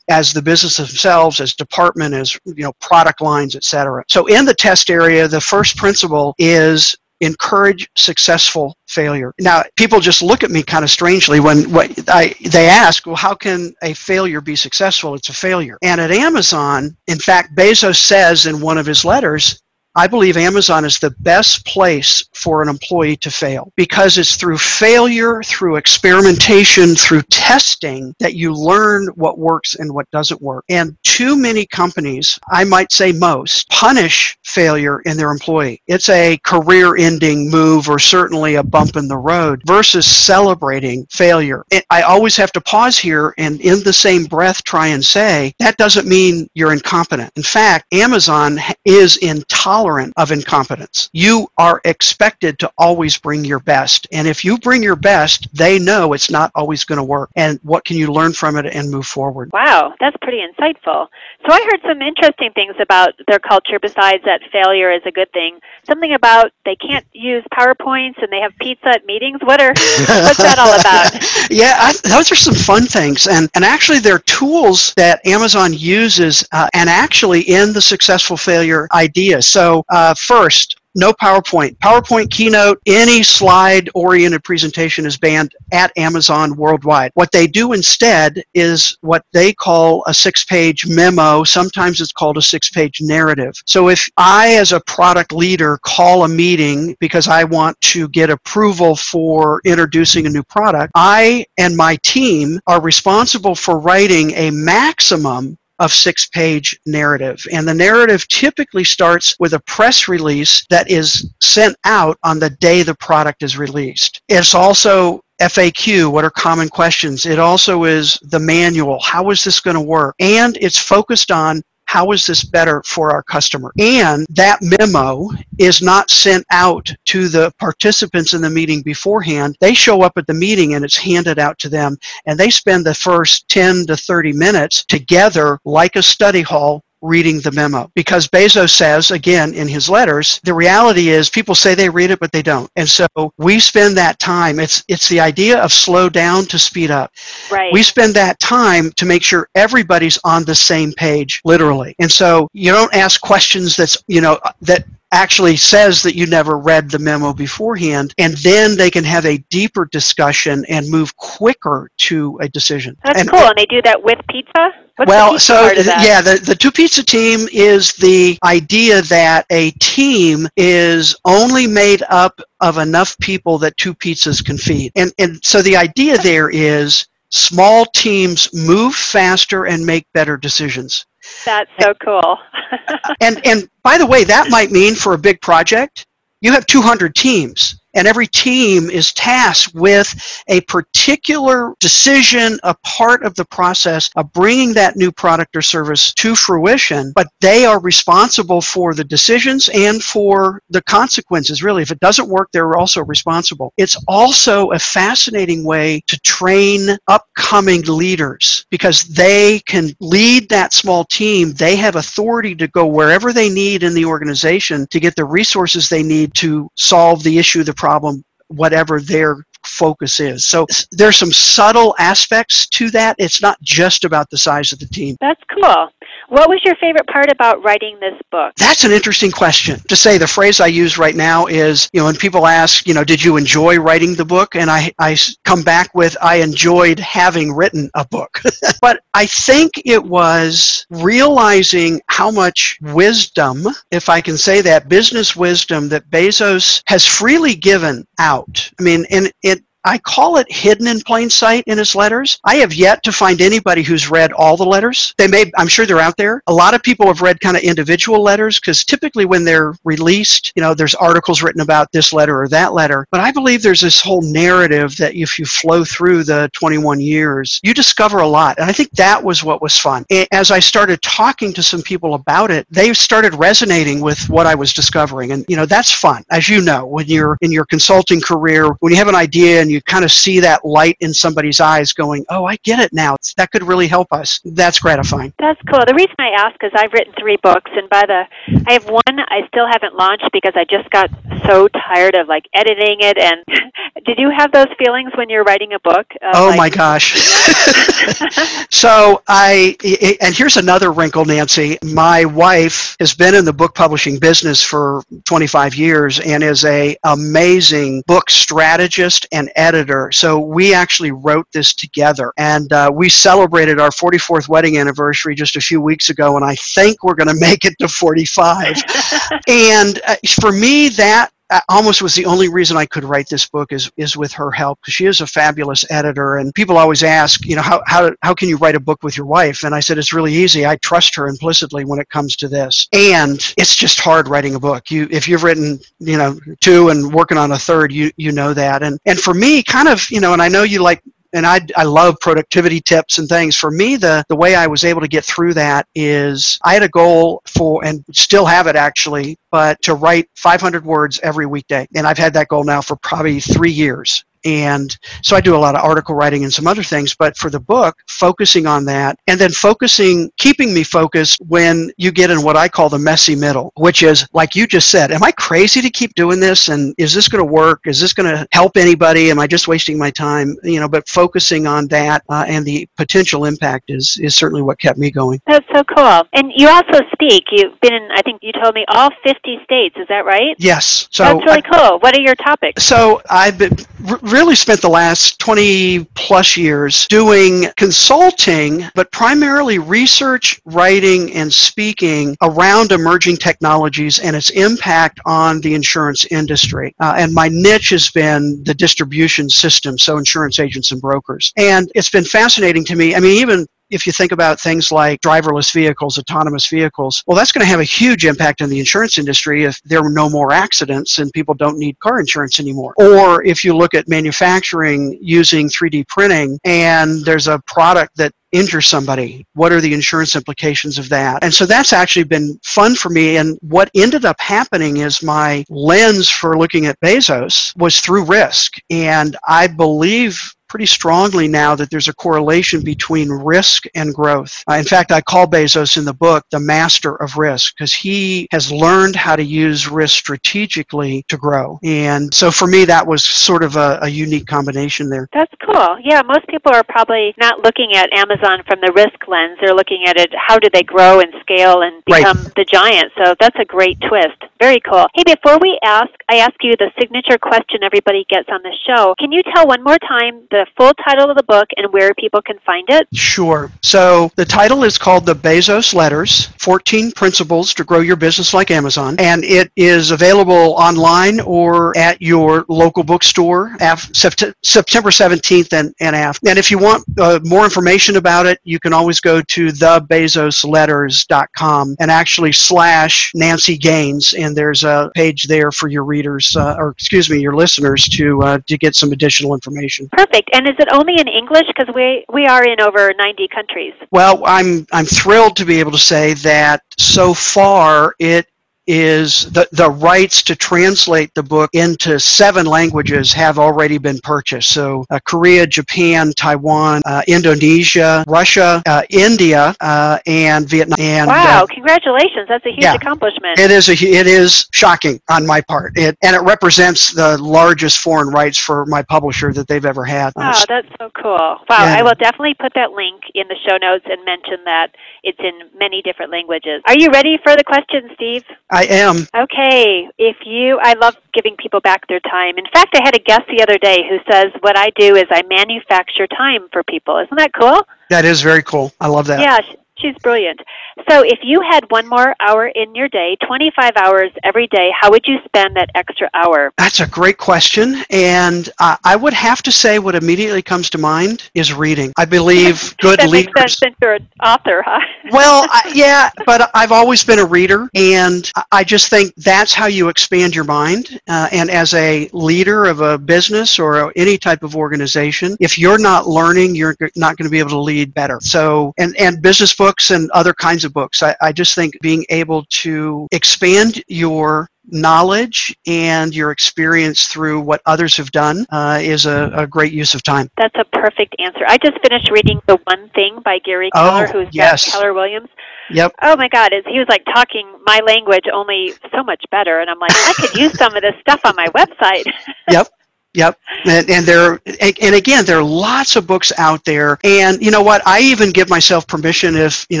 as 0.08 0.32
the 0.32 0.42
business 0.42 0.76
themselves, 0.76 1.40
as 1.40 1.54
department, 1.54 2.14
as 2.14 2.36
you 2.44 2.64
know, 2.64 2.72
product 2.80 3.20
lines, 3.20 3.56
etc. 3.56 4.04
So 4.08 4.26
in 4.26 4.44
the 4.44 4.54
test 4.54 4.90
area, 4.90 5.28
the 5.28 5.40
first 5.40 5.76
principle 5.76 6.34
is 6.38 6.96
encourage 7.20 7.88
successful 7.96 8.76
failure. 8.88 9.34
Now, 9.38 9.62
people 9.76 10.00
just 10.00 10.22
look 10.22 10.42
at 10.42 10.50
me 10.50 10.62
kind 10.62 10.84
of 10.84 10.90
strangely 10.90 11.38
when 11.38 11.70
what 11.70 11.92
I, 12.08 12.34
they 12.50 12.66
ask, 12.66 13.06
well, 13.06 13.16
how 13.16 13.34
can 13.34 13.74
a 13.82 13.92
failure 13.92 14.40
be 14.40 14.56
successful? 14.56 15.14
It's 15.14 15.28
a 15.28 15.34
failure. 15.34 15.78
And 15.82 16.00
at 16.00 16.10
Amazon, 16.10 16.96
in 17.08 17.18
fact, 17.18 17.54
Bezos 17.54 17.96
says 17.96 18.46
in 18.46 18.60
one 18.60 18.78
of 18.78 18.86
his 18.86 19.04
letters, 19.04 19.60
I 19.96 20.06
believe 20.06 20.36
Amazon 20.36 20.84
is 20.84 21.00
the 21.00 21.10
best 21.18 21.66
place 21.66 22.24
for 22.32 22.62
an 22.62 22.68
employee 22.68 23.16
to 23.16 23.30
fail 23.30 23.72
because 23.76 24.18
it's 24.18 24.36
through 24.36 24.58
failure, 24.58 25.42
through 25.44 25.76
experimentation, 25.76 26.94
through 26.94 27.22
testing 27.22 28.14
that 28.20 28.34
you 28.34 28.54
learn 28.54 29.08
what 29.16 29.38
works 29.38 29.74
and 29.74 29.92
what 29.92 30.08
doesn't 30.12 30.40
work. 30.40 30.64
And 30.68 30.96
too 31.02 31.36
many 31.36 31.66
companies, 31.66 32.38
I 32.52 32.62
might 32.62 32.92
say 32.92 33.10
most, 33.10 33.68
punish 33.68 34.38
failure 34.44 35.00
in 35.00 35.16
their 35.16 35.32
employee. 35.32 35.82
It's 35.88 36.08
a 36.08 36.38
career 36.44 36.96
ending 36.96 37.50
move 37.50 37.88
or 37.88 37.98
certainly 37.98 38.54
a 38.54 38.62
bump 38.62 38.94
in 38.94 39.08
the 39.08 39.18
road 39.18 39.60
versus 39.66 40.06
celebrating 40.06 41.04
failure. 41.10 41.64
I 41.90 42.02
always 42.02 42.36
have 42.36 42.52
to 42.52 42.60
pause 42.60 42.96
here 42.96 43.34
and 43.38 43.60
in 43.60 43.82
the 43.82 43.92
same 43.92 44.24
breath 44.24 44.62
try 44.62 44.88
and 44.88 45.04
say 45.04 45.52
that 45.58 45.76
doesn't 45.78 46.06
mean 46.06 46.48
you're 46.54 46.72
incompetent. 46.72 47.32
In 47.34 47.42
fact, 47.42 47.92
Amazon 47.92 48.60
is 48.84 49.16
intolerant 49.16 49.79
tolerant 49.80 50.12
of 50.18 50.30
incompetence. 50.30 51.08
You 51.12 51.48
are 51.56 51.80
expected 51.84 52.58
to 52.58 52.70
always 52.76 53.16
bring 53.16 53.44
your 53.44 53.60
best. 53.60 54.06
And 54.12 54.28
if 54.28 54.44
you 54.44 54.58
bring 54.58 54.82
your 54.82 54.96
best, 54.96 55.48
they 55.56 55.78
know 55.78 56.12
it's 56.12 56.30
not 56.30 56.50
always 56.54 56.84
going 56.84 56.98
to 56.98 57.04
work. 57.04 57.30
And 57.36 57.58
what 57.62 57.84
can 57.84 57.96
you 57.96 58.12
learn 58.12 58.32
from 58.34 58.56
it 58.56 58.66
and 58.66 58.90
move 58.90 59.06
forward? 59.06 59.50
Wow, 59.52 59.94
that's 59.98 60.16
pretty 60.20 60.38
insightful. 60.38 61.08
So 61.46 61.52
I 61.52 61.60
heard 61.70 61.80
some 61.82 62.02
interesting 62.02 62.52
things 62.52 62.74
about 62.78 63.14
their 63.26 63.38
culture 63.38 63.78
besides 63.78 64.22
that 64.24 64.42
failure 64.52 64.92
is 64.92 65.02
a 65.06 65.10
good 65.10 65.32
thing. 65.32 65.58
Something 65.86 66.12
about 66.12 66.52
they 66.66 66.76
can't 66.76 67.06
use 67.12 67.42
PowerPoints 67.54 68.22
and 68.22 68.30
they 68.30 68.40
have 68.40 68.52
pizza 68.60 68.88
at 68.88 69.06
meetings. 69.06 69.40
What 69.42 69.62
are 69.62 69.70
what's 69.70 70.42
that 70.42 70.58
all 70.58 70.78
about? 70.78 71.50
yeah, 71.50 71.74
I, 71.78 71.94
those 72.08 72.30
are 72.30 72.36
some 72.36 72.54
fun 72.54 72.84
things. 72.84 73.26
And 73.26 73.48
and 73.54 73.64
actually 73.64 74.00
they're 74.00 74.18
tools 74.20 74.92
that 74.96 75.26
Amazon 75.26 75.72
uses 75.72 76.44
uh, 76.52 76.68
and 76.74 76.90
actually 76.90 77.40
in 77.42 77.72
the 77.72 77.80
successful 77.80 78.36
failure 78.36 78.86
idea. 78.92 79.40
So 79.40 79.69
uh, 79.88 80.14
first, 80.14 80.80
no 80.94 81.12
PowerPoint. 81.12 81.76
PowerPoint 81.78 82.30
keynote, 82.30 82.80
any 82.86 83.22
slide 83.22 83.88
oriented 83.94 84.42
presentation 84.42 85.06
is 85.06 85.16
banned 85.16 85.52
at 85.72 85.96
Amazon 85.96 86.56
worldwide. 86.56 87.12
What 87.14 87.30
they 87.30 87.46
do 87.46 87.72
instead 87.72 88.42
is 88.54 88.96
what 89.00 89.24
they 89.32 89.52
call 89.52 90.02
a 90.06 90.14
six 90.14 90.44
page 90.44 90.86
memo. 90.86 91.44
Sometimes 91.44 92.00
it's 92.00 92.12
called 92.12 92.38
a 92.38 92.42
six 92.42 92.70
page 92.70 92.98
narrative. 93.00 93.54
So 93.66 93.88
if 93.88 94.08
I, 94.16 94.54
as 94.54 94.72
a 94.72 94.80
product 94.80 95.32
leader, 95.32 95.78
call 95.84 96.24
a 96.24 96.28
meeting 96.28 96.96
because 96.98 97.28
I 97.28 97.44
want 97.44 97.80
to 97.82 98.08
get 98.08 98.30
approval 98.30 98.96
for 98.96 99.60
introducing 99.64 100.26
a 100.26 100.30
new 100.30 100.42
product, 100.42 100.92
I 100.96 101.46
and 101.58 101.76
my 101.76 101.96
team 102.02 102.58
are 102.66 102.80
responsible 102.80 103.54
for 103.54 103.78
writing 103.78 104.32
a 104.32 104.50
maximum 104.50 105.56
of 105.80 105.92
six 105.92 106.28
page 106.28 106.78
narrative. 106.86 107.44
And 107.52 107.66
the 107.66 107.74
narrative 107.74 108.28
typically 108.28 108.84
starts 108.84 109.34
with 109.40 109.54
a 109.54 109.60
press 109.60 110.06
release 110.06 110.64
that 110.70 110.88
is 110.88 111.32
sent 111.40 111.74
out 111.84 112.16
on 112.22 112.38
the 112.38 112.50
day 112.50 112.82
the 112.82 112.94
product 112.94 113.42
is 113.42 113.58
released. 113.58 114.20
It's 114.28 114.54
also 114.54 115.20
FAQ, 115.40 116.12
what 116.12 116.24
are 116.24 116.30
common 116.30 116.68
questions? 116.68 117.24
It 117.24 117.38
also 117.38 117.84
is 117.84 118.18
the 118.30 118.38
manual, 118.38 119.00
how 119.00 119.30
is 119.30 119.42
this 119.42 119.58
going 119.58 119.74
to 119.74 119.80
work? 119.80 120.14
And 120.20 120.58
it's 120.60 120.78
focused 120.78 121.30
on 121.30 121.62
how 121.90 122.12
is 122.12 122.24
this 122.24 122.44
better 122.44 122.80
for 122.86 123.10
our 123.10 123.24
customer? 123.24 123.72
And 123.76 124.24
that 124.30 124.60
memo 124.62 125.28
is 125.58 125.82
not 125.82 126.08
sent 126.08 126.46
out 126.52 126.88
to 127.06 127.26
the 127.26 127.52
participants 127.58 128.32
in 128.32 128.42
the 128.42 128.48
meeting 128.48 128.80
beforehand. 128.82 129.56
They 129.60 129.74
show 129.74 130.02
up 130.02 130.12
at 130.16 130.28
the 130.28 130.32
meeting 130.32 130.74
and 130.74 130.84
it's 130.84 130.96
handed 130.96 131.40
out 131.40 131.58
to 131.58 131.68
them, 131.68 131.98
and 132.26 132.38
they 132.38 132.48
spend 132.48 132.86
the 132.86 132.94
first 132.94 133.48
10 133.48 133.86
to 133.86 133.96
30 133.96 134.32
minutes 134.34 134.84
together, 134.84 135.58
like 135.64 135.96
a 135.96 136.02
study 136.02 136.42
hall, 136.42 136.84
reading 137.02 137.40
the 137.40 137.52
memo. 137.52 137.90
Because 137.94 138.28
Bezos 138.28 138.70
says, 138.70 139.10
again, 139.10 139.54
in 139.54 139.68
his 139.68 139.88
letters, 139.88 140.40
the 140.44 140.54
reality 140.54 141.08
is 141.08 141.30
people 141.30 141.54
say 141.54 141.74
they 141.74 141.88
read 141.88 142.10
it, 142.10 142.20
but 142.20 142.32
they 142.32 142.42
don't. 142.42 142.70
And 142.76 142.88
so 142.88 143.06
we 143.38 143.58
spend 143.58 143.96
that 143.96 144.18
time. 144.18 144.58
It's, 144.58 144.84
it's 144.88 145.08
the 145.08 145.20
idea 145.20 145.58
of 145.60 145.72
slow 145.72 146.08
down 146.08 146.44
to 146.46 146.58
speed 146.58 146.90
up. 146.90 147.12
Right. 147.50 147.72
We 147.72 147.82
spend 147.82 148.14
that 148.14 148.38
time 148.40 148.92
to 148.92 149.06
make 149.06 149.22
sure 149.22 149.48
everybody's 149.54 150.18
on 150.24 150.44
the 150.44 150.54
same 150.54 150.92
page, 150.92 151.40
literally. 151.44 151.94
And 151.98 152.10
so 152.10 152.48
you 152.52 152.72
don't 152.72 152.94
ask 152.94 153.20
questions 153.20 153.76
that's, 153.76 154.02
you 154.06 154.20
know, 154.20 154.38
that 154.62 154.84
actually 155.12 155.56
says 155.56 156.02
that 156.02 156.14
you 156.14 156.26
never 156.26 156.58
read 156.58 156.90
the 156.90 156.98
memo 156.98 157.32
beforehand, 157.32 158.14
and 158.18 158.36
then 158.38 158.76
they 158.76 158.90
can 158.90 159.04
have 159.04 159.26
a 159.26 159.38
deeper 159.50 159.88
discussion 159.90 160.64
and 160.68 160.88
move 160.88 161.16
quicker 161.16 161.90
to 161.98 162.38
a 162.40 162.48
decision. 162.48 162.96
That's 163.04 163.20
and, 163.20 163.30
cool. 163.30 163.40
And 163.40 163.56
they 163.56 163.66
do 163.66 163.82
that 163.82 164.02
with 164.02 164.18
pizza? 164.28 164.70
What's 164.96 165.08
well, 165.08 165.38
so 165.38 165.70
yeah, 165.72 166.20
the, 166.20 166.40
the 166.44 166.54
two 166.54 166.70
pizza 166.70 167.02
team 167.02 167.48
is 167.52 167.94
the 167.94 168.38
idea 168.44 169.00
that 169.02 169.46
a 169.50 169.70
team 169.80 170.46
is 170.56 171.16
only 171.24 171.66
made 171.66 172.02
up 172.10 172.38
of 172.60 172.76
enough 172.76 173.18
people 173.18 173.56
that 173.58 173.76
two 173.78 173.94
pizzas 173.94 174.44
can 174.44 174.58
feed. 174.58 174.92
And, 174.96 175.10
and 175.18 175.42
so 175.42 175.62
the 175.62 175.76
idea 175.76 176.18
there 176.18 176.50
is 176.50 177.06
small 177.30 177.86
teams 177.86 178.50
move 178.52 178.94
faster 178.94 179.66
and 179.66 179.86
make 179.86 180.06
better 180.12 180.36
decisions. 180.36 181.06
That's 181.44 181.70
so 181.80 181.94
cool. 181.94 182.38
and 183.20 183.44
and 183.46 183.68
by 183.82 183.98
the 183.98 184.06
way, 184.06 184.24
that 184.24 184.50
might 184.50 184.70
mean 184.70 184.94
for 184.94 185.14
a 185.14 185.18
big 185.18 185.40
project, 185.40 186.06
you 186.40 186.52
have 186.52 186.66
200 186.66 187.14
teams 187.14 187.79
and 187.94 188.06
every 188.06 188.26
team 188.26 188.90
is 188.90 189.12
tasked 189.12 189.74
with 189.74 190.42
a 190.48 190.60
particular 190.62 191.74
decision, 191.80 192.58
a 192.62 192.74
part 192.84 193.24
of 193.24 193.34
the 193.34 193.44
process 193.44 194.10
of 194.16 194.32
bringing 194.32 194.72
that 194.74 194.96
new 194.96 195.10
product 195.10 195.56
or 195.56 195.62
service 195.62 196.12
to 196.14 196.34
fruition, 196.34 197.12
but 197.14 197.28
they 197.40 197.64
are 197.64 197.80
responsible 197.80 198.60
for 198.60 198.94
the 198.94 199.04
decisions 199.04 199.68
and 199.74 200.02
for 200.02 200.62
the 200.70 200.82
consequences, 200.82 201.62
really. 201.62 201.82
If 201.82 201.90
it 201.90 202.00
doesn't 202.00 202.28
work, 202.28 202.48
they're 202.52 202.76
also 202.76 203.02
responsible. 203.04 203.72
It's 203.76 203.96
also 204.08 204.70
a 204.70 204.78
fascinating 204.78 205.64
way 205.64 206.02
to 206.06 206.18
train 206.20 206.96
upcoming 207.08 207.82
leaders 207.82 208.66
because 208.70 209.04
they 209.04 209.60
can 209.60 209.90
lead 210.00 210.48
that 210.48 210.72
small 210.72 211.04
team. 211.04 211.52
They 211.52 211.76
have 211.76 211.96
authority 211.96 212.54
to 212.56 212.68
go 212.68 212.86
wherever 212.86 213.32
they 213.32 213.48
need 213.48 213.82
in 213.82 213.94
the 213.94 214.04
organization 214.04 214.86
to 214.88 215.00
get 215.00 215.16
the 215.16 215.24
resources 215.24 215.88
they 215.88 216.02
need 216.02 216.34
to 216.34 216.70
solve 216.76 217.22
the 217.22 217.38
issue, 217.38 217.64
the 217.64 217.74
problem, 217.80 218.22
whatever 218.48 219.00
their 219.00 219.44
focus 219.64 220.20
is. 220.20 220.44
So 220.44 220.66
there's 220.92 221.16
some 221.16 221.32
subtle 221.32 221.94
aspects 221.98 222.68
to 222.68 222.90
that. 222.90 223.16
It's 223.18 223.40
not 223.40 223.60
just 223.62 224.04
about 224.04 224.28
the 224.30 224.38
size 224.38 224.72
of 224.72 224.78
the 224.78 224.86
team. 224.86 225.16
That's 225.20 225.40
cool. 225.54 225.88
What 226.30 226.48
was 226.48 226.60
your 226.64 226.76
favorite 226.76 227.08
part 227.08 227.28
about 227.28 227.64
writing 227.64 227.98
this 227.98 228.14
book? 228.30 228.52
That's 228.56 228.84
an 228.84 228.92
interesting 228.92 229.32
question. 229.32 229.80
To 229.88 229.96
say 229.96 230.16
the 230.16 230.28
phrase 230.28 230.60
I 230.60 230.68
use 230.68 230.96
right 230.96 231.16
now 231.16 231.46
is, 231.46 231.90
you 231.92 231.98
know, 231.98 232.06
when 232.06 232.14
people 232.14 232.46
ask, 232.46 232.86
you 232.86 232.94
know, 232.94 233.02
did 233.02 233.22
you 233.22 233.36
enjoy 233.36 233.80
writing 233.80 234.14
the 234.14 234.24
book? 234.24 234.54
And 234.54 234.70
I, 234.70 234.92
I 235.00 235.16
come 235.44 235.62
back 235.62 235.92
with, 235.92 236.16
I 236.22 236.36
enjoyed 236.36 237.00
having 237.00 237.52
written 237.52 237.90
a 237.94 238.06
book. 238.06 238.40
but 238.80 239.02
I 239.12 239.26
think 239.26 239.72
it 239.84 240.04
was 240.04 240.86
realizing 240.90 242.00
how 242.06 242.30
much 242.30 242.78
wisdom, 242.80 243.66
if 243.90 244.08
I 244.08 244.20
can 244.20 244.38
say 244.38 244.60
that, 244.60 244.88
business 244.88 245.34
wisdom 245.34 245.88
that 245.88 246.08
Bezos 246.10 246.80
has 246.86 247.04
freely 247.04 247.56
given 247.56 248.06
out. 248.20 248.70
I 248.78 248.84
mean, 248.84 249.04
and 249.10 249.32
it 249.42 249.64
I 249.84 249.98
call 249.98 250.36
it 250.36 250.50
hidden 250.50 250.86
in 250.86 251.00
plain 251.00 251.30
sight 251.30 251.64
in 251.66 251.78
his 251.78 251.94
letters. 251.94 252.38
I 252.44 252.56
have 252.56 252.74
yet 252.74 253.02
to 253.04 253.12
find 253.12 253.40
anybody 253.40 253.82
who's 253.82 254.10
read 254.10 254.32
all 254.32 254.56
the 254.56 254.64
letters. 254.64 255.14
They 255.16 255.26
may, 255.26 255.50
I'm 255.56 255.68
sure 255.68 255.86
they're 255.86 255.98
out 255.98 256.16
there. 256.16 256.42
A 256.46 256.52
lot 256.52 256.74
of 256.74 256.82
people 256.82 257.06
have 257.06 257.22
read 257.22 257.40
kind 257.40 257.56
of 257.56 257.62
individual 257.62 258.22
letters 258.22 258.60
because 258.60 258.84
typically 258.84 259.24
when 259.24 259.44
they're 259.44 259.74
released, 259.84 260.52
you 260.54 260.62
know, 260.62 260.74
there's 260.74 260.94
articles 260.94 261.42
written 261.42 261.62
about 261.62 261.90
this 261.92 262.12
letter 262.12 262.40
or 262.40 262.48
that 262.48 262.72
letter. 262.74 263.06
But 263.10 263.20
I 263.20 263.32
believe 263.32 263.62
there's 263.62 263.80
this 263.80 264.00
whole 264.00 264.22
narrative 264.22 264.96
that 264.96 265.14
if 265.14 265.38
you 265.38 265.46
flow 265.46 265.84
through 265.84 266.24
the 266.24 266.50
21 266.52 267.00
years, 267.00 267.60
you 267.62 267.72
discover 267.72 268.18
a 268.18 268.28
lot. 268.28 268.58
And 268.58 268.68
I 268.68 268.72
think 268.72 268.90
that 268.92 269.22
was 269.22 269.42
what 269.42 269.62
was 269.62 269.78
fun. 269.78 270.04
As 270.32 270.50
I 270.50 270.58
started 270.58 271.00
talking 271.02 271.52
to 271.54 271.62
some 271.62 271.82
people 271.82 272.14
about 272.14 272.50
it, 272.50 272.66
they 272.70 272.92
started 272.92 273.34
resonating 273.34 274.00
with 274.00 274.28
what 274.28 274.46
I 274.46 274.54
was 274.54 274.72
discovering. 274.72 275.32
And, 275.32 275.44
you 275.48 275.56
know, 275.56 275.66
that's 275.66 275.90
fun. 275.90 276.22
As 276.30 276.48
you 276.48 276.60
know, 276.60 276.84
when 276.84 277.06
you're 277.06 277.38
in 277.40 277.50
your 277.50 277.64
consulting 277.64 278.20
career, 278.20 278.68
when 278.80 278.92
you 278.92 278.98
have 278.98 279.08
an 279.08 279.14
idea 279.14 279.60
and 279.60 279.69
and 279.70 279.74
you 279.74 279.80
kind 279.82 280.04
of 280.04 280.10
see 280.10 280.40
that 280.40 280.64
light 280.64 280.96
in 280.98 281.14
somebody's 281.14 281.60
eyes 281.60 281.92
going, 281.92 282.24
oh, 282.28 282.44
I 282.44 282.56
get 282.64 282.80
it 282.80 282.92
now. 282.92 283.16
That 283.36 283.52
could 283.52 283.62
really 283.62 283.86
help 283.86 284.12
us. 284.12 284.40
That's 284.44 284.80
gratifying. 284.80 285.32
That's 285.38 285.60
cool. 285.62 285.80
The 285.86 285.94
reason 285.94 286.14
I 286.18 286.30
ask 286.30 286.56
is 286.64 286.72
I've 286.74 286.92
written 286.92 287.14
three 287.18 287.36
books, 287.42 287.70
and 287.74 287.88
by 287.88 288.04
the, 288.06 288.24
I 288.66 288.72
have 288.72 288.88
one 288.88 289.02
I 289.06 289.46
still 289.46 289.66
haven't 289.68 289.94
launched 289.94 290.28
because 290.32 290.52
I 290.56 290.64
just 290.64 290.90
got 290.90 291.10
so 291.46 291.68
tired 291.68 292.16
of 292.16 292.26
like 292.26 292.44
editing 292.54 292.98
it. 293.00 293.16
And 293.16 293.44
did 294.06 294.18
you 294.18 294.30
have 294.30 294.50
those 294.50 294.66
feelings 294.78 295.12
when 295.14 295.30
you're 295.30 295.44
writing 295.44 295.72
a 295.74 295.80
book? 295.80 296.06
Oh 296.34 296.48
like, 296.48 296.58
my 296.58 296.70
gosh. 296.70 297.14
so 298.70 299.22
I, 299.28 299.76
and 300.20 300.34
here's 300.34 300.56
another 300.56 300.92
wrinkle, 300.92 301.24
Nancy. 301.24 301.78
My 301.84 302.24
wife 302.24 302.96
has 302.98 303.14
been 303.14 303.34
in 303.34 303.44
the 303.44 303.52
book 303.52 303.74
publishing 303.74 304.18
business 304.18 304.62
for 304.62 305.02
25 305.24 305.74
years 305.74 306.20
and 306.20 306.42
is 306.42 306.64
a 306.64 306.96
amazing 307.04 308.02
book 308.06 308.30
strategist 308.30 309.26
and 309.32 309.50
editor. 309.60 310.10
So 310.12 310.40
we 310.40 310.72
actually 310.74 311.12
wrote 311.12 311.46
this 311.52 311.74
together, 311.74 312.32
and 312.38 312.72
uh, 312.72 312.90
we 312.92 313.08
celebrated 313.08 313.78
our 313.78 313.90
44th 313.90 314.48
wedding 314.48 314.78
anniversary 314.78 315.34
just 315.34 315.56
a 315.56 315.60
few 315.60 315.80
weeks 315.80 316.08
ago, 316.08 316.36
and 316.36 316.44
I 316.44 316.54
think 316.74 317.04
we're 317.04 317.14
going 317.14 317.28
to 317.34 317.40
make 317.40 317.64
it 317.64 317.74
to 317.80 317.88
45. 317.88 318.66
and 319.48 320.00
uh, 320.06 320.16
for 320.40 320.50
me, 320.50 320.88
that 320.90 321.30
almost 321.68 322.02
was 322.02 322.14
the 322.14 322.26
only 322.26 322.48
reason 322.48 322.76
I 322.76 322.86
could 322.86 323.04
write 323.04 323.28
this 323.28 323.48
book 323.48 323.72
is 323.72 323.90
is 323.96 324.16
with 324.16 324.32
her 324.32 324.50
help 324.50 324.80
because 324.80 324.94
she 324.94 325.06
is 325.06 325.20
a 325.20 325.26
fabulous 325.26 325.84
editor 325.90 326.36
and 326.36 326.54
people 326.54 326.76
always 326.76 327.02
ask 327.02 327.44
you 327.44 327.56
know 327.56 327.62
how, 327.62 327.82
how 327.86 328.10
how 328.22 328.34
can 328.34 328.48
you 328.48 328.56
write 328.56 328.76
a 328.76 328.80
book 328.80 329.02
with 329.02 329.16
your 329.16 329.26
wife? 329.26 329.64
And 329.64 329.74
I 329.74 329.80
said 329.80 329.98
it's 329.98 330.12
really 330.12 330.32
easy. 330.32 330.64
I 330.64 330.76
trust 330.76 331.14
her 331.16 331.28
implicitly 331.28 331.84
when 331.84 331.98
it 331.98 332.08
comes 332.08 332.36
to 332.36 332.48
this. 332.48 332.88
And 332.92 333.40
it's 333.56 333.74
just 333.74 334.00
hard 334.00 334.28
writing 334.28 334.54
a 334.54 334.60
book. 334.60 334.90
You 334.90 335.08
if 335.10 335.26
you've 335.26 335.42
written 335.42 335.80
you 335.98 336.16
know 336.16 336.38
two 336.60 336.90
and 336.90 337.12
working 337.12 337.38
on 337.38 337.52
a 337.52 337.58
third 337.58 337.92
you 337.92 338.10
you 338.16 338.32
know 338.32 338.54
that. 338.54 338.82
And 338.82 338.98
and 339.06 339.18
for 339.18 339.34
me 339.34 339.62
kind 339.62 339.88
of 339.88 340.08
you 340.10 340.20
know 340.20 340.32
and 340.32 340.42
I 340.42 340.48
know 340.48 340.62
you 340.62 340.82
like 340.82 341.02
and 341.32 341.46
I, 341.46 341.60
I 341.76 341.84
love 341.84 342.16
productivity 342.20 342.80
tips 342.80 343.18
and 343.18 343.28
things. 343.28 343.56
For 343.56 343.70
me, 343.70 343.96
the, 343.96 344.24
the 344.28 344.36
way 344.36 344.54
I 344.54 344.66
was 344.66 344.84
able 344.84 345.00
to 345.00 345.08
get 345.08 345.24
through 345.24 345.54
that 345.54 345.86
is 345.94 346.58
I 346.64 346.74
had 346.74 346.82
a 346.82 346.88
goal 346.88 347.42
for, 347.46 347.84
and 347.84 348.04
still 348.12 348.46
have 348.46 348.66
it 348.66 348.76
actually, 348.76 349.38
but 349.50 349.80
to 349.82 349.94
write 349.94 350.28
500 350.36 350.84
words 350.84 351.20
every 351.22 351.46
weekday. 351.46 351.86
And 351.94 352.06
I've 352.06 352.18
had 352.18 352.34
that 352.34 352.48
goal 352.48 352.64
now 352.64 352.80
for 352.80 352.96
probably 352.96 353.40
three 353.40 353.72
years. 353.72 354.24
And 354.44 354.96
so 355.22 355.36
I 355.36 355.40
do 355.40 355.54
a 355.54 355.58
lot 355.58 355.74
of 355.74 355.84
article 355.84 356.14
writing 356.14 356.44
and 356.44 356.52
some 356.52 356.66
other 356.66 356.82
things, 356.82 357.14
but 357.14 357.36
for 357.36 357.50
the 357.50 357.60
book, 357.60 357.96
focusing 358.08 358.66
on 358.66 358.84
that 358.86 359.18
and 359.26 359.38
then 359.38 359.50
focusing, 359.50 360.30
keeping 360.38 360.72
me 360.72 360.82
focused 360.82 361.40
when 361.46 361.90
you 361.96 362.10
get 362.10 362.30
in 362.30 362.42
what 362.42 362.56
I 362.56 362.68
call 362.68 362.88
the 362.88 362.98
messy 362.98 363.34
middle, 363.34 363.72
which 363.76 364.02
is 364.02 364.26
like 364.32 364.54
you 364.54 364.66
just 364.66 364.90
said, 364.90 365.12
am 365.12 365.22
I 365.22 365.32
crazy 365.32 365.80
to 365.80 365.90
keep 365.90 366.14
doing 366.14 366.40
this? 366.40 366.68
And 366.68 366.94
is 366.98 367.12
this 367.12 367.28
going 367.28 367.44
to 367.44 367.50
work? 367.50 367.82
Is 367.86 368.00
this 368.00 368.12
going 368.12 368.34
to 368.34 368.46
help 368.52 368.76
anybody? 368.76 369.30
Am 369.30 369.38
I 369.38 369.46
just 369.46 369.68
wasting 369.68 369.98
my 369.98 370.10
time? 370.10 370.56
You 370.62 370.80
know, 370.80 370.88
but 370.88 371.08
focusing 371.08 371.66
on 371.66 371.86
that 371.88 372.22
uh, 372.28 372.44
and 372.48 372.64
the 372.64 372.88
potential 372.96 373.44
impact 373.44 373.84
is, 373.88 374.18
is 374.20 374.36
certainly 374.36 374.62
what 374.62 374.78
kept 374.78 374.98
me 374.98 375.10
going. 375.10 375.40
That's 375.46 375.66
so 375.74 375.82
cool. 375.84 376.22
And 376.32 376.52
you 376.54 376.68
also 376.68 377.00
speak. 377.12 377.44
You've 377.50 377.78
been 377.80 377.94
in, 377.94 378.08
I 378.12 378.22
think 378.22 378.40
you 378.42 378.52
told 378.52 378.74
me, 378.74 378.84
all 378.88 379.10
50 379.24 379.58
states. 379.64 379.96
Is 379.98 380.08
that 380.08 380.24
right? 380.24 380.54
Yes. 380.58 381.08
So 381.10 381.24
That's 381.24 381.44
really 381.44 381.62
I, 381.64 381.76
cool. 381.76 381.98
What 382.00 382.16
are 382.16 382.20
your 382.20 382.34
topics? 382.36 382.84
So 382.84 383.20
I've 383.28 383.58
been 383.58 383.76
really 384.22 384.54
spent 384.54 384.80
the 384.80 384.88
last 384.88 385.38
20 385.38 386.04
plus 386.14 386.56
years 386.56 387.06
doing 387.08 387.66
consulting, 387.76 388.84
but 388.94 389.10
primarily 389.12 389.78
research, 389.78 390.60
writing, 390.64 391.32
and 391.32 391.52
speaking 391.52 392.36
around 392.42 392.92
emerging 392.92 393.36
technologies 393.36 394.18
and 394.18 394.34
its 394.36 394.50
impact 394.50 395.20
on 395.26 395.60
the 395.60 395.74
insurance 395.74 396.24
industry. 396.26 396.94
Uh, 397.00 397.14
and 397.18 397.32
my 397.32 397.48
niche 397.48 397.90
has 397.90 398.10
been 398.10 398.62
the 398.64 398.74
distribution 398.74 399.48
system, 399.48 399.98
so 399.98 400.16
insurance 400.16 400.58
agents 400.58 400.92
and 400.92 401.00
brokers. 401.00 401.52
And 401.56 401.90
it's 401.94 402.10
been 402.10 402.24
fascinating 402.24 402.84
to 402.86 402.96
me. 402.96 403.14
I 403.14 403.20
mean, 403.20 403.40
even 403.40 403.66
if 403.90 404.06
you 404.06 404.12
think 404.12 404.32
about 404.32 404.60
things 404.60 404.92
like 404.92 405.20
driverless 405.20 405.72
vehicles, 405.72 406.18
autonomous 406.18 406.68
vehicles, 406.68 407.22
well, 407.26 407.36
that's 407.36 407.52
going 407.52 407.64
to 407.64 407.70
have 407.70 407.80
a 407.80 407.84
huge 407.84 408.24
impact 408.24 408.62
on 408.62 408.68
the 408.68 408.78
insurance 408.78 409.18
industry 409.18 409.64
if 409.64 409.80
there 409.82 410.00
are 410.00 410.10
no 410.10 410.28
more 410.28 410.52
accidents 410.52 411.18
and 411.18 411.32
people 411.32 411.54
don't 411.54 411.78
need 411.78 411.98
car 412.00 412.20
insurance 412.20 412.60
anymore. 412.60 412.94
Or 412.96 413.44
if 413.44 413.64
you 413.64 413.76
look 413.76 413.94
at 413.94 414.08
manufacturing 414.08 415.18
using 415.20 415.68
3D 415.68 416.08
printing 416.08 416.58
and 416.64 417.24
there's 417.24 417.48
a 417.48 417.58
product 417.66 418.16
that 418.16 418.32
injure 418.52 418.80
somebody 418.80 419.46
what 419.54 419.70
are 419.70 419.80
the 419.80 419.94
insurance 419.94 420.34
implications 420.34 420.98
of 420.98 421.08
that 421.08 421.42
and 421.44 421.54
so 421.54 421.64
that's 421.64 421.92
actually 421.92 422.24
been 422.24 422.58
fun 422.64 422.96
for 422.96 423.08
me 423.08 423.36
and 423.36 423.56
what 423.62 423.88
ended 423.94 424.24
up 424.24 424.34
happening 424.40 424.98
is 424.98 425.22
my 425.22 425.64
lens 425.68 426.28
for 426.28 426.58
looking 426.58 426.86
at 426.86 426.98
bezos 427.00 427.72
was 427.76 428.00
through 428.00 428.24
risk 428.24 428.74
and 428.90 429.36
i 429.46 429.68
believe 429.68 430.52
pretty 430.70 430.86
strongly 430.86 431.48
now 431.48 431.74
that 431.74 431.90
there's 431.90 432.08
a 432.08 432.14
correlation 432.14 432.80
between 432.82 433.28
risk 433.28 433.84
and 433.96 434.14
growth. 434.14 434.62
Uh, 434.70 434.74
in 434.74 434.84
fact, 434.84 435.10
I 435.10 435.20
call 435.20 435.46
Bezos 435.46 435.96
in 435.96 436.04
the 436.04 436.14
book 436.14 436.46
the 436.50 436.60
master 436.60 437.16
of 437.16 437.36
risk 437.36 437.74
because 437.76 437.92
he 437.92 438.48
has 438.52 438.70
learned 438.70 439.16
how 439.16 439.34
to 439.34 439.42
use 439.42 439.88
risk 439.88 440.16
strategically 440.16 441.24
to 441.28 441.36
grow. 441.36 441.78
And 441.82 442.32
so 442.32 442.50
for 442.52 442.68
me, 442.68 442.84
that 442.84 443.06
was 443.06 443.24
sort 443.24 443.64
of 443.64 443.76
a, 443.76 443.98
a 444.02 444.08
unique 444.08 444.46
combination 444.46 445.10
there. 445.10 445.28
That's 445.32 445.52
cool. 445.66 445.98
Yeah, 446.02 446.22
most 446.22 446.46
people 446.46 446.72
are 446.72 446.84
probably 446.84 447.34
not 447.38 447.60
looking 447.64 447.94
at 447.94 448.12
Amazon 448.12 448.62
from 448.66 448.80
the 448.80 448.92
risk 448.94 449.26
lens. 449.26 449.58
They're 449.60 449.74
looking 449.74 450.04
at 450.06 450.16
it, 450.16 450.32
how 450.34 450.58
do 450.58 450.68
they 450.72 450.84
grow 450.84 451.20
and 451.20 451.32
scale 451.40 451.82
and 451.82 452.02
become 452.04 452.38
right. 452.38 452.54
the 452.54 452.64
giant? 452.64 453.12
So 453.18 453.34
that's 453.40 453.58
a 453.58 453.64
great 453.64 454.00
twist. 454.00 454.38
Very 454.60 454.80
cool. 454.80 455.06
Hey, 455.14 455.24
before 455.24 455.58
we 455.58 455.78
ask, 455.82 456.12
I 456.28 456.36
ask 456.36 456.54
you 456.62 456.74
the 456.78 456.92
signature 456.98 457.38
question 457.38 457.82
everybody 457.82 458.24
gets 458.28 458.48
on 458.50 458.62
the 458.62 458.76
show. 458.86 459.14
Can 459.18 459.32
you 459.32 459.40
tell 459.54 459.66
one 459.66 459.82
more 459.82 459.98
time 459.98 460.46
the 460.50 460.59
the 460.60 460.66
full 460.76 460.92
title 461.04 461.30
of 461.30 461.36
the 461.36 461.42
book 461.44 461.66
and 461.78 461.90
where 461.92 462.12
people 462.14 462.42
can 462.42 462.58
find 462.66 462.84
it? 462.90 463.08
Sure. 463.14 463.70
So 463.82 464.30
the 464.36 464.44
title 464.44 464.84
is 464.84 464.98
called 464.98 465.24
The 465.24 465.34
Bezos 465.34 465.94
Letters 465.94 466.48
14 466.58 467.12
Principles 467.12 467.72
to 467.74 467.84
Grow 467.84 468.00
Your 468.00 468.16
Business 468.16 468.52
Like 468.52 468.70
Amazon. 468.70 469.16
And 469.18 469.42
it 469.44 469.72
is 469.76 470.10
available 470.10 470.74
online 470.74 471.40
or 471.40 471.96
at 471.96 472.20
your 472.20 472.66
local 472.68 473.04
bookstore 473.04 473.74
September 474.12 475.10
17th 475.10 475.72
and, 475.72 475.94
and 476.00 476.14
after. 476.14 476.50
And 476.50 476.58
if 476.58 476.70
you 476.70 476.76
want 476.78 477.02
uh, 477.18 477.40
more 477.44 477.64
information 477.64 478.16
about 478.16 478.44
it, 478.44 478.60
you 478.64 478.78
can 478.78 478.92
always 478.92 479.20
go 479.20 479.40
to 479.40 479.68
thebezosletters.com 479.68 481.96
and 481.98 482.10
actually 482.10 482.52
slash 482.52 483.32
Nancy 483.34 483.78
Gaines. 483.78 484.34
And 484.34 484.54
there's 484.54 484.84
a 484.84 485.10
page 485.14 485.44
there 485.44 485.72
for 485.72 485.88
your 485.88 486.04
readers, 486.04 486.54
uh, 486.54 486.76
or 486.78 486.90
excuse 486.90 487.30
me, 487.30 487.38
your 487.38 487.56
listeners 487.56 488.06
to, 488.08 488.42
uh, 488.42 488.58
to 488.66 488.76
get 488.76 488.94
some 488.94 489.12
additional 489.12 489.54
information. 489.54 490.06
Perfect. 490.12 490.49
And 490.52 490.68
is 490.68 490.74
it 490.78 490.88
only 490.92 491.14
in 491.18 491.28
English? 491.28 491.66
Because 491.66 491.92
we 491.94 492.24
we 492.32 492.46
are 492.46 492.64
in 492.64 492.80
over 492.80 493.12
90 493.16 493.48
countries. 493.48 493.94
Well, 494.10 494.42
I'm 494.44 494.86
I'm 494.92 495.06
thrilled 495.06 495.56
to 495.56 495.64
be 495.64 495.78
able 495.80 495.92
to 495.92 495.98
say 495.98 496.34
that 496.34 496.82
so 496.98 497.34
far 497.34 498.14
it 498.18 498.46
is 498.90 499.48
the, 499.52 499.68
the 499.70 499.88
rights 499.88 500.42
to 500.42 500.56
translate 500.56 501.32
the 501.34 501.42
book 501.42 501.70
into 501.74 502.18
seven 502.18 502.66
languages 502.66 503.32
have 503.32 503.56
already 503.56 503.98
been 503.98 504.18
purchased. 504.24 504.70
So 504.70 505.04
uh, 505.10 505.20
Korea, 505.24 505.64
Japan, 505.64 506.32
Taiwan, 506.36 507.02
uh, 507.06 507.22
Indonesia, 507.28 508.24
Russia, 508.26 508.82
uh, 508.86 509.02
India, 509.08 509.76
uh, 509.80 510.18
and 510.26 510.68
Vietnam. 510.68 510.98
And, 510.98 511.28
wow! 511.28 511.62
Uh, 511.62 511.66
congratulations! 511.66 512.48
That's 512.48 512.66
a 512.66 512.70
huge 512.70 512.82
yeah, 512.82 512.94
accomplishment. 512.94 513.60
It 513.60 513.70
is 513.70 513.88
a 513.88 513.92
it 513.92 514.26
is 514.26 514.66
shocking 514.72 515.20
on 515.30 515.46
my 515.46 515.60
part. 515.60 515.92
It 515.96 516.18
and 516.22 516.34
it 516.34 516.42
represents 516.42 517.12
the 517.12 517.38
largest 517.38 517.98
foreign 517.98 518.30
rights 518.30 518.58
for 518.58 518.86
my 518.86 519.02
publisher 519.02 519.52
that 519.52 519.68
they've 519.68 519.84
ever 519.84 520.04
had. 520.04 520.32
Wow, 520.34 520.52
that's 520.68 520.88
so 520.98 521.10
cool! 521.14 521.38
Wow, 521.38 521.62
yeah. 521.70 521.98
I 521.98 522.02
will 522.02 522.18
definitely 522.18 522.54
put 522.54 522.72
that 522.74 522.90
link 522.90 523.22
in 523.34 523.46
the 523.46 523.56
show 523.68 523.76
notes 523.76 524.04
and 524.10 524.24
mention 524.24 524.58
that 524.64 524.96
it's 525.22 525.38
in 525.38 525.70
many 525.78 526.02
different 526.02 526.32
languages. 526.32 526.82
Are 526.86 526.98
you 526.98 527.08
ready 527.12 527.38
for 527.44 527.54
the 527.54 527.64
question, 527.64 528.10
Steve? 528.14 528.42
I 528.70 528.79
am. 528.84 529.26
Okay. 529.34 530.08
If 530.18 530.36
you, 530.44 530.78
I 530.82 530.94
love 530.94 531.16
giving 531.32 531.56
people 531.56 531.80
back 531.80 532.06
their 532.08 532.20
time. 532.20 532.58
In 532.58 532.66
fact, 532.72 532.94
I 532.94 533.02
had 533.02 533.14
a 533.14 533.20
guest 533.20 533.42
the 533.48 533.62
other 533.62 533.78
day 533.78 534.02
who 534.08 534.18
says, 534.30 534.46
What 534.60 534.78
I 534.78 534.90
do 534.96 535.16
is 535.16 535.24
I 535.30 535.42
manufacture 535.48 536.26
time 536.26 536.68
for 536.72 536.82
people. 536.84 537.18
Isn't 537.18 537.38
that 537.38 537.52
cool? 537.58 537.86
That 538.10 538.24
is 538.24 538.40
very 538.40 538.62
cool. 538.62 538.92
I 539.00 539.08
love 539.08 539.26
that. 539.28 539.40
Yeah, 539.40 539.60
She's 540.00 540.16
brilliant. 540.22 540.60
So, 541.08 541.22
if 541.22 541.38
you 541.42 541.60
had 541.60 541.84
one 541.90 542.06
more 542.08 542.34
hour 542.40 542.68
in 542.68 542.94
your 542.94 543.08
day, 543.08 543.36
25 543.46 543.92
hours 543.96 544.30
every 544.42 544.66
day, 544.68 544.90
how 544.98 545.10
would 545.10 545.26
you 545.26 545.38
spend 545.44 545.76
that 545.76 545.90
extra 545.94 546.28
hour? 546.34 546.72
That's 546.78 547.00
a 547.00 547.06
great 547.06 547.38
question. 547.38 548.02
And 548.10 548.68
uh, 548.78 548.96
I 549.04 549.16
would 549.16 549.32
have 549.32 549.62
to 549.62 549.72
say 549.72 549.98
what 549.98 550.14
immediately 550.14 550.62
comes 550.62 550.90
to 550.90 550.98
mind 550.98 551.50
is 551.54 551.72
reading. 551.72 552.12
I 552.16 552.24
believe 552.24 552.96
good 553.00 553.18
that 553.18 553.28
leaders. 553.28 553.52
Makes 553.54 553.60
sense 553.60 553.76
since 553.78 553.96
you're 554.02 554.14
an 554.14 554.28
author, 554.42 554.82
huh? 554.86 555.00
well, 555.30 555.66
I, 555.70 555.92
yeah, 555.94 556.30
but 556.46 556.70
I've 556.74 556.92
always 556.92 557.22
been 557.24 557.38
a 557.38 557.46
reader. 557.46 557.88
And 557.94 558.50
I 558.72 558.84
just 558.84 559.10
think 559.10 559.34
that's 559.36 559.74
how 559.74 559.86
you 559.86 560.08
expand 560.08 560.54
your 560.54 560.64
mind. 560.64 561.20
Uh, 561.28 561.48
and 561.52 561.70
as 561.70 561.94
a 561.94 562.28
leader 562.32 562.86
of 562.86 563.00
a 563.00 563.18
business 563.18 563.78
or 563.78 564.12
any 564.16 564.38
type 564.38 564.62
of 564.62 564.76
organization, 564.76 565.56
if 565.60 565.78
you're 565.78 565.98
not 565.98 566.26
learning, 566.26 566.74
you're 566.74 566.96
not 567.16 567.36
going 567.36 567.46
to 567.46 567.50
be 567.50 567.58
able 567.58 567.70
to 567.70 567.80
lead 567.80 568.14
better. 568.14 568.38
So, 568.40 568.92
and, 568.98 569.16
and 569.18 569.42
business 569.42 569.74
books 569.74 569.90
books 569.90 570.10
and 570.10 570.30
other 570.30 570.54
kinds 570.54 570.84
of 570.84 570.89
books. 570.92 571.22
I, 571.22 571.34
I 571.40 571.52
just 571.52 571.74
think 571.74 571.98
being 572.00 572.24
able 572.30 572.64
to 572.82 573.26
expand 573.32 574.02
your 574.08 574.68
knowledge 574.92 575.76
and 575.86 576.34
your 576.34 576.50
experience 576.50 577.26
through 577.26 577.60
what 577.60 577.80
others 577.86 578.16
have 578.16 578.30
done 578.32 578.66
uh, 578.70 578.98
is 579.00 579.26
a, 579.26 579.50
a, 579.54 579.66
great 579.66 579.92
use 579.92 580.14
of 580.14 580.22
time. 580.22 580.50
That's 580.56 580.74
a 580.76 580.84
perfect 580.84 581.36
answer. 581.38 581.64
I 581.66 581.78
just 581.78 581.98
finished 582.02 582.30
reading 582.30 582.60
The 582.66 582.78
One 582.84 583.08
Thing 583.10 583.40
by 583.44 583.58
Gary 583.60 583.90
Keller, 583.92 584.26
oh, 584.28 584.32
who's 584.32 584.48
yes. 584.52 584.90
Keller 584.90 585.14
Williams. 585.14 585.48
Yep. 585.90 586.12
Oh 586.22 586.36
my 586.36 586.48
God, 586.48 586.72
he 586.86 586.98
was 586.98 587.08
like 587.08 587.24
talking 587.26 587.66
my 587.84 588.00
language 588.06 588.46
only 588.52 588.94
so 589.12 589.22
much 589.22 589.44
better, 589.50 589.80
and 589.80 589.90
I'm 589.90 589.98
like, 589.98 590.12
I 590.12 590.32
could 590.36 590.54
use 590.54 590.76
some 590.78 590.94
of 590.94 591.02
this 591.02 591.14
stuff 591.20 591.40
on 591.44 591.54
my 591.56 591.66
website. 591.68 592.24
yep. 592.70 592.88
Yep, 593.34 593.60
and, 593.84 594.10
and 594.10 594.26
there, 594.26 594.60
and 594.80 595.14
again, 595.14 595.44
there 595.44 595.58
are 595.58 595.62
lots 595.62 596.16
of 596.16 596.26
books 596.26 596.52
out 596.58 596.84
there. 596.84 597.16
And 597.22 597.62
you 597.62 597.70
know 597.70 597.82
what? 597.82 598.04
I 598.04 598.20
even 598.20 598.50
give 598.50 598.68
myself 598.68 599.06
permission 599.06 599.54
if 599.54 599.86
you 599.88 600.00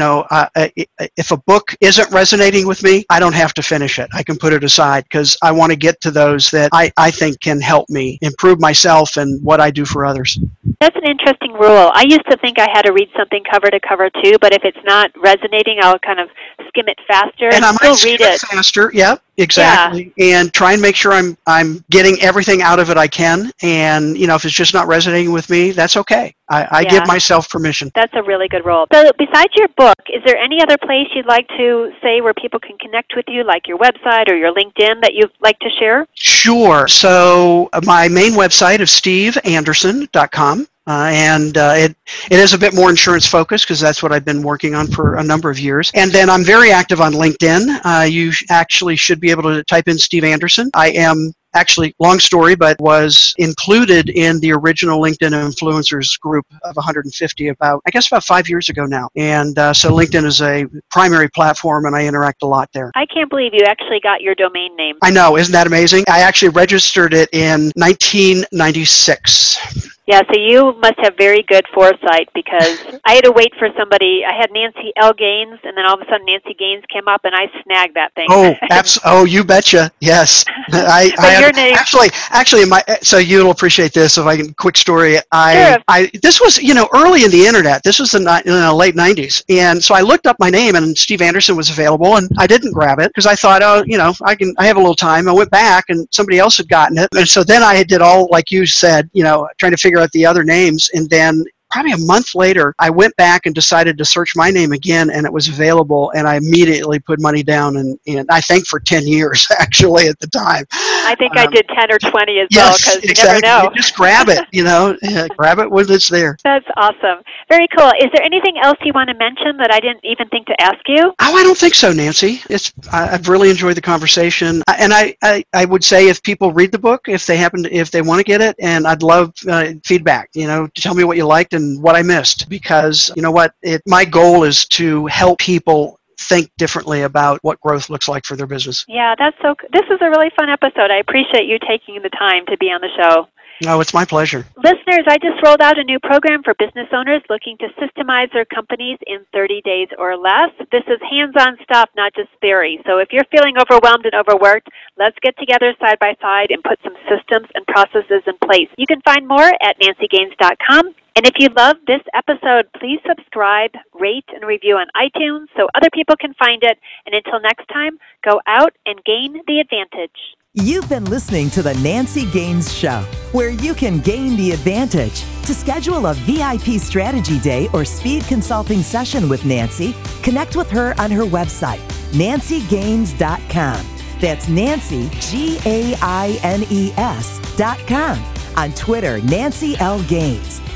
know 0.00 0.26
uh, 0.32 0.48
uh 0.56 0.68
if 1.16 1.30
a 1.30 1.36
book 1.36 1.72
isn't 1.80 2.10
resonating 2.10 2.66
with 2.66 2.82
me, 2.82 3.04
I 3.08 3.20
don't 3.20 3.34
have 3.34 3.54
to 3.54 3.62
finish 3.62 4.00
it. 4.00 4.10
I 4.12 4.24
can 4.24 4.36
put 4.36 4.52
it 4.52 4.64
aside 4.64 5.04
because 5.04 5.36
I 5.42 5.52
want 5.52 5.70
to 5.70 5.76
get 5.76 6.00
to 6.00 6.10
those 6.10 6.50
that 6.50 6.70
I, 6.72 6.90
I 6.96 7.12
think 7.12 7.40
can 7.40 7.60
help 7.60 7.88
me 7.88 8.18
improve 8.20 8.60
myself 8.60 9.16
and 9.16 9.40
what 9.44 9.60
I 9.60 9.70
do 9.70 9.84
for 9.84 10.04
others. 10.04 10.36
That's 10.80 10.96
an 10.96 11.04
interesting 11.04 11.52
rule. 11.52 11.90
I 11.92 12.04
used 12.08 12.24
to 12.30 12.38
think 12.38 12.58
I 12.58 12.66
had 12.72 12.82
to 12.82 12.92
read 12.92 13.10
something 13.14 13.44
cover 13.44 13.70
to 13.70 13.78
cover 13.86 14.08
too, 14.24 14.38
but 14.40 14.54
if 14.54 14.64
it's 14.64 14.78
not 14.84 15.10
resonating, 15.14 15.78
I'll 15.82 15.98
kind 15.98 16.18
of 16.18 16.30
skim 16.68 16.88
it 16.88 16.98
faster 17.06 17.46
and, 17.46 17.56
and 17.56 17.64
I 17.66 17.72
might 17.72 18.02
read 18.02 18.20
it 18.22 18.40
faster. 18.40 18.90
Yep. 18.94 19.22
Exactly. 19.36 20.12
Yeah. 20.16 20.38
And 20.38 20.54
try 20.54 20.72
and 20.72 20.80
make 20.80 20.96
sure 20.96 21.12
I'm 21.12 21.36
I'm 21.46 21.84
getting 21.90 22.16
everything 22.22 22.62
out 22.62 22.78
of 22.78 22.88
it 22.88 22.96
I 22.96 23.08
can. 23.08 23.52
And 23.62 24.16
you 24.16 24.26
know, 24.26 24.34
if 24.34 24.44
it's 24.46 24.54
just 24.54 24.72
not 24.72 24.86
resonating 24.86 25.32
with 25.32 25.50
me, 25.50 25.72
that's 25.72 25.98
okay. 25.98 26.34
I, 26.50 26.62
I 26.70 26.80
yeah. 26.80 26.90
give 26.90 27.06
myself 27.06 27.48
permission. 27.48 27.90
That's 27.94 28.12
a 28.14 28.22
really 28.22 28.48
good 28.48 28.64
role. 28.64 28.86
So 28.92 29.10
besides 29.16 29.54
your 29.54 29.68
book, 29.76 29.98
is 30.12 30.22
there 30.24 30.36
any 30.36 30.60
other 30.60 30.76
place 30.76 31.06
you'd 31.14 31.26
like 31.26 31.46
to 31.56 31.92
say 32.02 32.20
where 32.20 32.34
people 32.34 32.58
can 32.58 32.76
connect 32.78 33.14
with 33.14 33.26
you, 33.28 33.44
like 33.44 33.68
your 33.68 33.78
website 33.78 34.28
or 34.28 34.34
your 34.34 34.52
LinkedIn 34.52 35.00
that 35.02 35.14
you'd 35.14 35.30
like 35.40 35.58
to 35.60 35.70
share? 35.78 36.06
Sure. 36.14 36.88
So 36.88 37.70
uh, 37.72 37.80
my 37.84 38.08
main 38.08 38.32
website 38.32 38.80
is 38.80 38.90
steveanderson.com. 38.90 40.66
uh, 40.86 41.10
and 41.12 41.56
uh, 41.56 41.74
it 41.76 41.96
it 42.30 42.38
is 42.40 42.52
a 42.52 42.58
bit 42.58 42.74
more 42.74 42.90
insurance 42.90 43.26
focused 43.26 43.64
because 43.64 43.78
that's 43.78 44.02
what 44.02 44.10
I've 44.10 44.24
been 44.24 44.42
working 44.42 44.74
on 44.74 44.88
for 44.88 45.16
a 45.16 45.22
number 45.22 45.50
of 45.50 45.60
years. 45.60 45.92
And 45.94 46.10
then 46.10 46.28
I'm 46.28 46.42
very 46.42 46.72
active 46.72 47.00
on 47.00 47.12
LinkedIn. 47.12 47.80
Uh, 47.84 48.04
you 48.04 48.32
actually 48.48 48.96
should 48.96 49.20
be 49.20 49.30
able 49.30 49.44
to 49.44 49.62
type 49.64 49.86
in 49.86 49.98
Steve 49.98 50.24
Anderson. 50.24 50.68
I 50.74 50.90
am 50.90 51.32
actually 51.54 51.94
long 51.98 52.18
story 52.18 52.54
but 52.54 52.78
was 52.80 53.34
included 53.38 54.10
in 54.10 54.38
the 54.40 54.52
original 54.52 55.00
linkedin 55.00 55.32
influencers 55.32 56.18
group 56.20 56.46
of 56.64 56.76
150 56.76 57.48
about 57.48 57.82
i 57.86 57.90
guess 57.90 58.08
about 58.08 58.24
five 58.24 58.48
years 58.48 58.68
ago 58.68 58.84
now. 58.84 59.08
And 59.16 59.58
uh, 59.58 59.72
so 59.72 59.90
linkedin 59.90 60.24
is 60.24 60.40
a 60.40 60.66
primary 60.90 61.28
platform 61.30 61.86
and 61.86 61.96
i 61.96 62.06
interact 62.06 62.42
a 62.42 62.46
lot 62.46 62.70
there. 62.72 62.90
I 62.94 63.06
can't 63.06 63.30
believe 63.30 63.54
you 63.54 63.64
actually 63.66 64.00
got 64.00 64.20
your 64.20 64.34
domain 64.34 64.76
name. 64.76 64.96
i 65.02 65.10
know. 65.10 65.36
Isn't 65.36 65.52
that 65.52 65.66
amazing? 65.66 66.04
I 66.08 66.20
actually 66.20 66.50
registered 66.50 67.14
it 67.14 67.28
in 67.32 67.72
1996 67.76 69.98
Yeah, 70.10 70.22
so 70.26 70.40
you 70.40 70.72
must 70.80 70.98
have 70.98 71.16
very 71.16 71.44
good 71.44 71.64
foresight 71.72 72.28
because 72.34 72.80
I 73.04 73.14
had 73.14 73.22
to 73.22 73.30
wait 73.30 73.54
for 73.60 73.68
somebody. 73.78 74.24
I 74.26 74.34
had 74.34 74.50
Nancy 74.50 74.92
L. 74.96 75.12
Gaines, 75.12 75.60
and 75.62 75.76
then 75.76 75.86
all 75.86 75.94
of 75.94 76.00
a 76.00 76.10
sudden 76.10 76.26
Nancy 76.26 76.52
Gaines 76.54 76.82
came 76.92 77.06
up, 77.06 77.20
and 77.22 77.32
I 77.32 77.46
snagged 77.62 77.94
that 77.94 78.12
thing. 78.14 78.26
Oh, 78.28 78.52
abs- 78.70 78.98
oh, 79.04 79.24
you 79.24 79.44
betcha. 79.44 79.92
Yes, 80.00 80.44
I, 80.72 81.12
But 81.14 81.24
I 81.24 81.40
your 81.40 81.52
name- 81.52 81.76
actually, 81.76 82.08
actually, 82.30 82.64
my 82.66 82.82
so 83.02 83.18
you'll 83.18 83.52
appreciate 83.52 83.92
this. 83.92 84.18
If 84.18 84.26
I 84.26 84.36
can, 84.36 84.52
quick 84.54 84.76
story. 84.76 85.18
I, 85.30 85.50
Sure. 85.60 85.78
I, 85.86 86.10
this 86.22 86.40
was 86.40 86.58
you 86.58 86.74
know 86.74 86.88
early 86.92 87.22
in 87.24 87.30
the 87.30 87.46
internet. 87.46 87.84
This 87.84 88.00
was 88.00 88.10
the 88.10 88.18
in 88.18 88.52
the 88.52 88.74
late 88.74 88.96
'90s, 88.96 89.44
and 89.48 89.82
so 89.82 89.94
I 89.94 90.00
looked 90.00 90.26
up 90.26 90.34
my 90.40 90.50
name, 90.50 90.74
and 90.74 90.98
Steve 90.98 91.22
Anderson 91.22 91.54
was 91.56 91.70
available, 91.70 92.16
and 92.16 92.28
I 92.36 92.48
didn't 92.48 92.72
grab 92.72 92.98
it 92.98 93.10
because 93.10 93.26
I 93.26 93.36
thought, 93.36 93.62
oh, 93.62 93.84
you 93.86 93.96
know, 93.96 94.12
I 94.24 94.34
can, 94.34 94.54
I 94.58 94.66
have 94.66 94.76
a 94.76 94.80
little 94.80 94.96
time. 94.96 95.28
I 95.28 95.32
went 95.32 95.50
back, 95.50 95.84
and 95.88 96.08
somebody 96.10 96.40
else 96.40 96.56
had 96.56 96.68
gotten 96.68 96.98
it, 96.98 97.08
and 97.14 97.28
so 97.28 97.44
then 97.44 97.62
I 97.62 97.84
did 97.84 98.02
all 98.02 98.28
like 98.32 98.50
you 98.50 98.66
said, 98.66 99.08
you 99.12 99.22
know, 99.22 99.48
trying 99.58 99.70
to 99.72 99.78
figure 99.78 99.99
the 100.12 100.24
other 100.24 100.44
names, 100.44 100.90
and 100.94 101.08
then 101.10 101.44
probably 101.70 101.92
a 101.92 101.98
month 101.98 102.34
later, 102.34 102.74
I 102.78 102.90
went 102.90 103.14
back 103.16 103.46
and 103.46 103.54
decided 103.54 103.96
to 103.98 104.04
search 104.04 104.34
my 104.34 104.50
name 104.50 104.72
again, 104.72 105.10
and 105.10 105.24
it 105.24 105.32
was 105.32 105.48
available, 105.48 106.10
and 106.16 106.26
I 106.26 106.36
immediately 106.36 106.98
put 106.98 107.20
money 107.20 107.42
down, 107.42 107.76
and, 107.76 107.98
and 108.06 108.26
I 108.30 108.40
think 108.40 108.66
for 108.66 108.80
10 108.80 109.06
years, 109.06 109.46
actually, 109.58 110.08
at 110.08 110.18
the 110.18 110.26
time. 110.26 110.64
I 111.10 111.14
think 111.16 111.36
I 111.36 111.44
Um, 111.44 111.50
did 111.52 111.66
10 111.68 111.90
or 111.92 111.98
20 111.98 112.38
as 112.40 112.48
well 112.54 112.66
Yes, 112.70 112.78
because 112.84 113.02
you 113.02 113.10
exactly. 113.10 113.40
never 113.42 113.64
know. 113.64 113.70
You 113.70 113.76
just 113.76 113.94
grab 113.96 114.28
it, 114.28 114.44
you 114.52 114.64
know, 114.64 114.96
yeah, 115.02 115.26
grab 115.36 115.58
it 115.58 115.70
when 115.70 115.90
it's 115.90 116.08
there. 116.08 116.36
That's 116.44 116.66
awesome. 116.76 117.22
Very 117.48 117.66
cool. 117.76 117.90
Is 118.00 118.10
there 118.14 118.22
anything 118.24 118.56
else 118.62 118.78
you 118.84 118.92
want 118.92 119.08
to 119.10 119.16
mention 119.16 119.56
that 119.58 119.72
I 119.72 119.80
didn't 119.80 120.04
even 120.04 120.28
think 120.28 120.46
to 120.46 120.60
ask 120.60 120.78
you? 120.86 121.12
Oh, 121.20 121.36
I 121.36 121.42
don't 121.42 121.58
think 121.58 121.74
so, 121.74 121.92
Nancy. 121.92 122.40
It's 122.48 122.72
I, 122.92 123.14
I've 123.14 123.28
really 123.28 123.50
enjoyed 123.50 123.76
the 123.76 123.80
conversation, 123.82 124.62
I- 124.68 124.76
and 124.80 124.92
I, 124.94 125.14
I, 125.22 125.44
I 125.52 125.64
would 125.64 125.84
say 125.84 126.08
if 126.08 126.22
people 126.22 126.52
read 126.52 126.72
the 126.72 126.78
book, 126.78 127.02
if 127.08 127.26
they 127.26 127.36
happen 127.36 127.62
to, 127.64 127.74
if 127.74 127.90
they 127.90 128.02
want 128.02 128.18
to 128.20 128.24
get 128.24 128.40
it, 128.40 128.56
and 128.60 128.86
I'd 128.86 129.02
love 129.02 129.32
uh, 129.48 129.72
feedback. 129.84 130.30
You 130.34 130.46
know, 130.46 130.68
tell 130.74 130.94
me 130.94 131.04
what 131.04 131.16
you 131.16 131.26
liked 131.26 131.52
and 131.54 131.82
what 131.82 131.96
I 131.96 132.02
missed, 132.02 132.48
because 132.48 133.10
you 133.16 133.22
know 133.22 133.30
what, 133.30 133.54
it 133.62 133.82
my 133.86 134.04
goal 134.04 134.44
is 134.44 134.66
to 134.68 135.06
help 135.06 135.38
people 135.38 135.99
think 136.20 136.50
differently 136.56 137.02
about 137.02 137.40
what 137.42 137.60
growth 137.60 137.90
looks 137.90 138.08
like 138.08 138.24
for 138.24 138.36
their 138.36 138.46
business. 138.46 138.84
Yeah, 138.88 139.14
that's 139.18 139.36
so. 139.42 139.54
This 139.72 139.86
is 139.90 139.98
a 140.00 140.10
really 140.10 140.30
fun 140.36 140.48
episode. 140.48 140.90
I 140.90 140.98
appreciate 140.98 141.46
you 141.46 141.58
taking 141.58 142.00
the 142.02 142.10
time 142.10 142.46
to 142.46 142.56
be 142.58 142.66
on 142.66 142.80
the 142.80 142.90
show. 142.96 143.26
No, 143.62 143.80
it's 143.80 143.92
my 143.92 144.06
pleasure. 144.06 144.46
Listeners, 144.56 145.04
I 145.06 145.18
just 145.18 145.36
rolled 145.44 145.60
out 145.60 145.78
a 145.78 145.84
new 145.84 146.00
program 146.00 146.42
for 146.42 146.54
business 146.54 146.88
owners 146.92 147.20
looking 147.28 147.58
to 147.58 147.68
systemize 147.76 148.32
their 148.32 148.46
companies 148.46 148.98
in 149.06 149.26
30 149.34 149.60
days 149.62 149.88
or 149.98 150.16
less. 150.16 150.48
This 150.72 150.84
is 150.88 150.98
hands 151.10 151.34
on 151.38 151.58
stuff, 151.62 151.90
not 151.94 152.14
just 152.14 152.30
theory. 152.40 152.80
So 152.86 152.98
if 152.98 153.08
you're 153.12 153.28
feeling 153.30 153.56
overwhelmed 153.58 154.06
and 154.06 154.14
overworked, 154.14 154.68
let's 154.96 155.16
get 155.20 155.36
together 155.36 155.74
side 155.78 155.98
by 156.00 156.16
side 156.22 156.50
and 156.50 156.64
put 156.64 156.78
some 156.82 156.96
systems 157.04 157.48
and 157.54 157.66
processes 157.66 158.22
in 158.26 158.32
place. 158.42 158.68
You 158.78 158.86
can 158.86 159.02
find 159.02 159.28
more 159.28 159.52
at 159.60 159.76
nancygaines.com. 159.78 160.94
And 161.16 161.26
if 161.26 161.34
you 161.38 161.48
love 161.56 161.76
this 161.86 162.02
episode, 162.14 162.68
please 162.78 163.00
subscribe, 163.06 163.72
rate, 163.98 164.24
and 164.28 164.44
review 164.44 164.76
on 164.76 164.86
iTunes 164.96 165.46
so 165.56 165.68
other 165.74 165.90
people 165.92 166.14
can 166.18 166.34
find 166.34 166.62
it. 166.62 166.78
And 167.06 167.14
until 167.14 167.40
next 167.40 167.66
time, 167.68 167.98
go 168.24 168.40
out 168.46 168.74
and 168.86 169.02
gain 169.04 169.40
the 169.46 169.60
advantage. 169.60 170.36
You've 170.54 170.88
been 170.88 171.04
listening 171.04 171.48
to 171.50 171.62
The 171.62 171.74
Nancy 171.74 172.28
Gaines 172.32 172.74
Show, 172.74 173.04
where 173.30 173.50
you 173.50 173.72
can 173.72 174.00
gain 174.00 174.36
the 174.36 174.50
advantage. 174.50 175.22
To 175.44 175.54
schedule 175.54 176.06
a 176.06 176.14
VIP 176.14 176.80
strategy 176.80 177.38
day 177.38 177.68
or 177.72 177.84
speed 177.84 178.24
consulting 178.24 178.82
session 178.82 179.28
with 179.28 179.44
Nancy, 179.44 179.94
connect 180.22 180.56
with 180.56 180.68
her 180.70 180.94
on 180.98 181.10
her 181.12 181.22
website, 181.22 181.80
nancygaines.com. 182.12 183.86
That's 184.20 184.48
Nancy, 184.48 185.08
G 185.20 185.60
A 185.64 185.94
I 186.02 186.38
N 186.42 186.64
E 186.68 186.92
S 186.96 187.38
dot 187.56 187.78
com. 187.86 188.18
On 188.56 188.72
Twitter, 188.72 189.20
Nancy 189.22 189.76
L. 189.78 190.02
Gaines. 190.04 190.60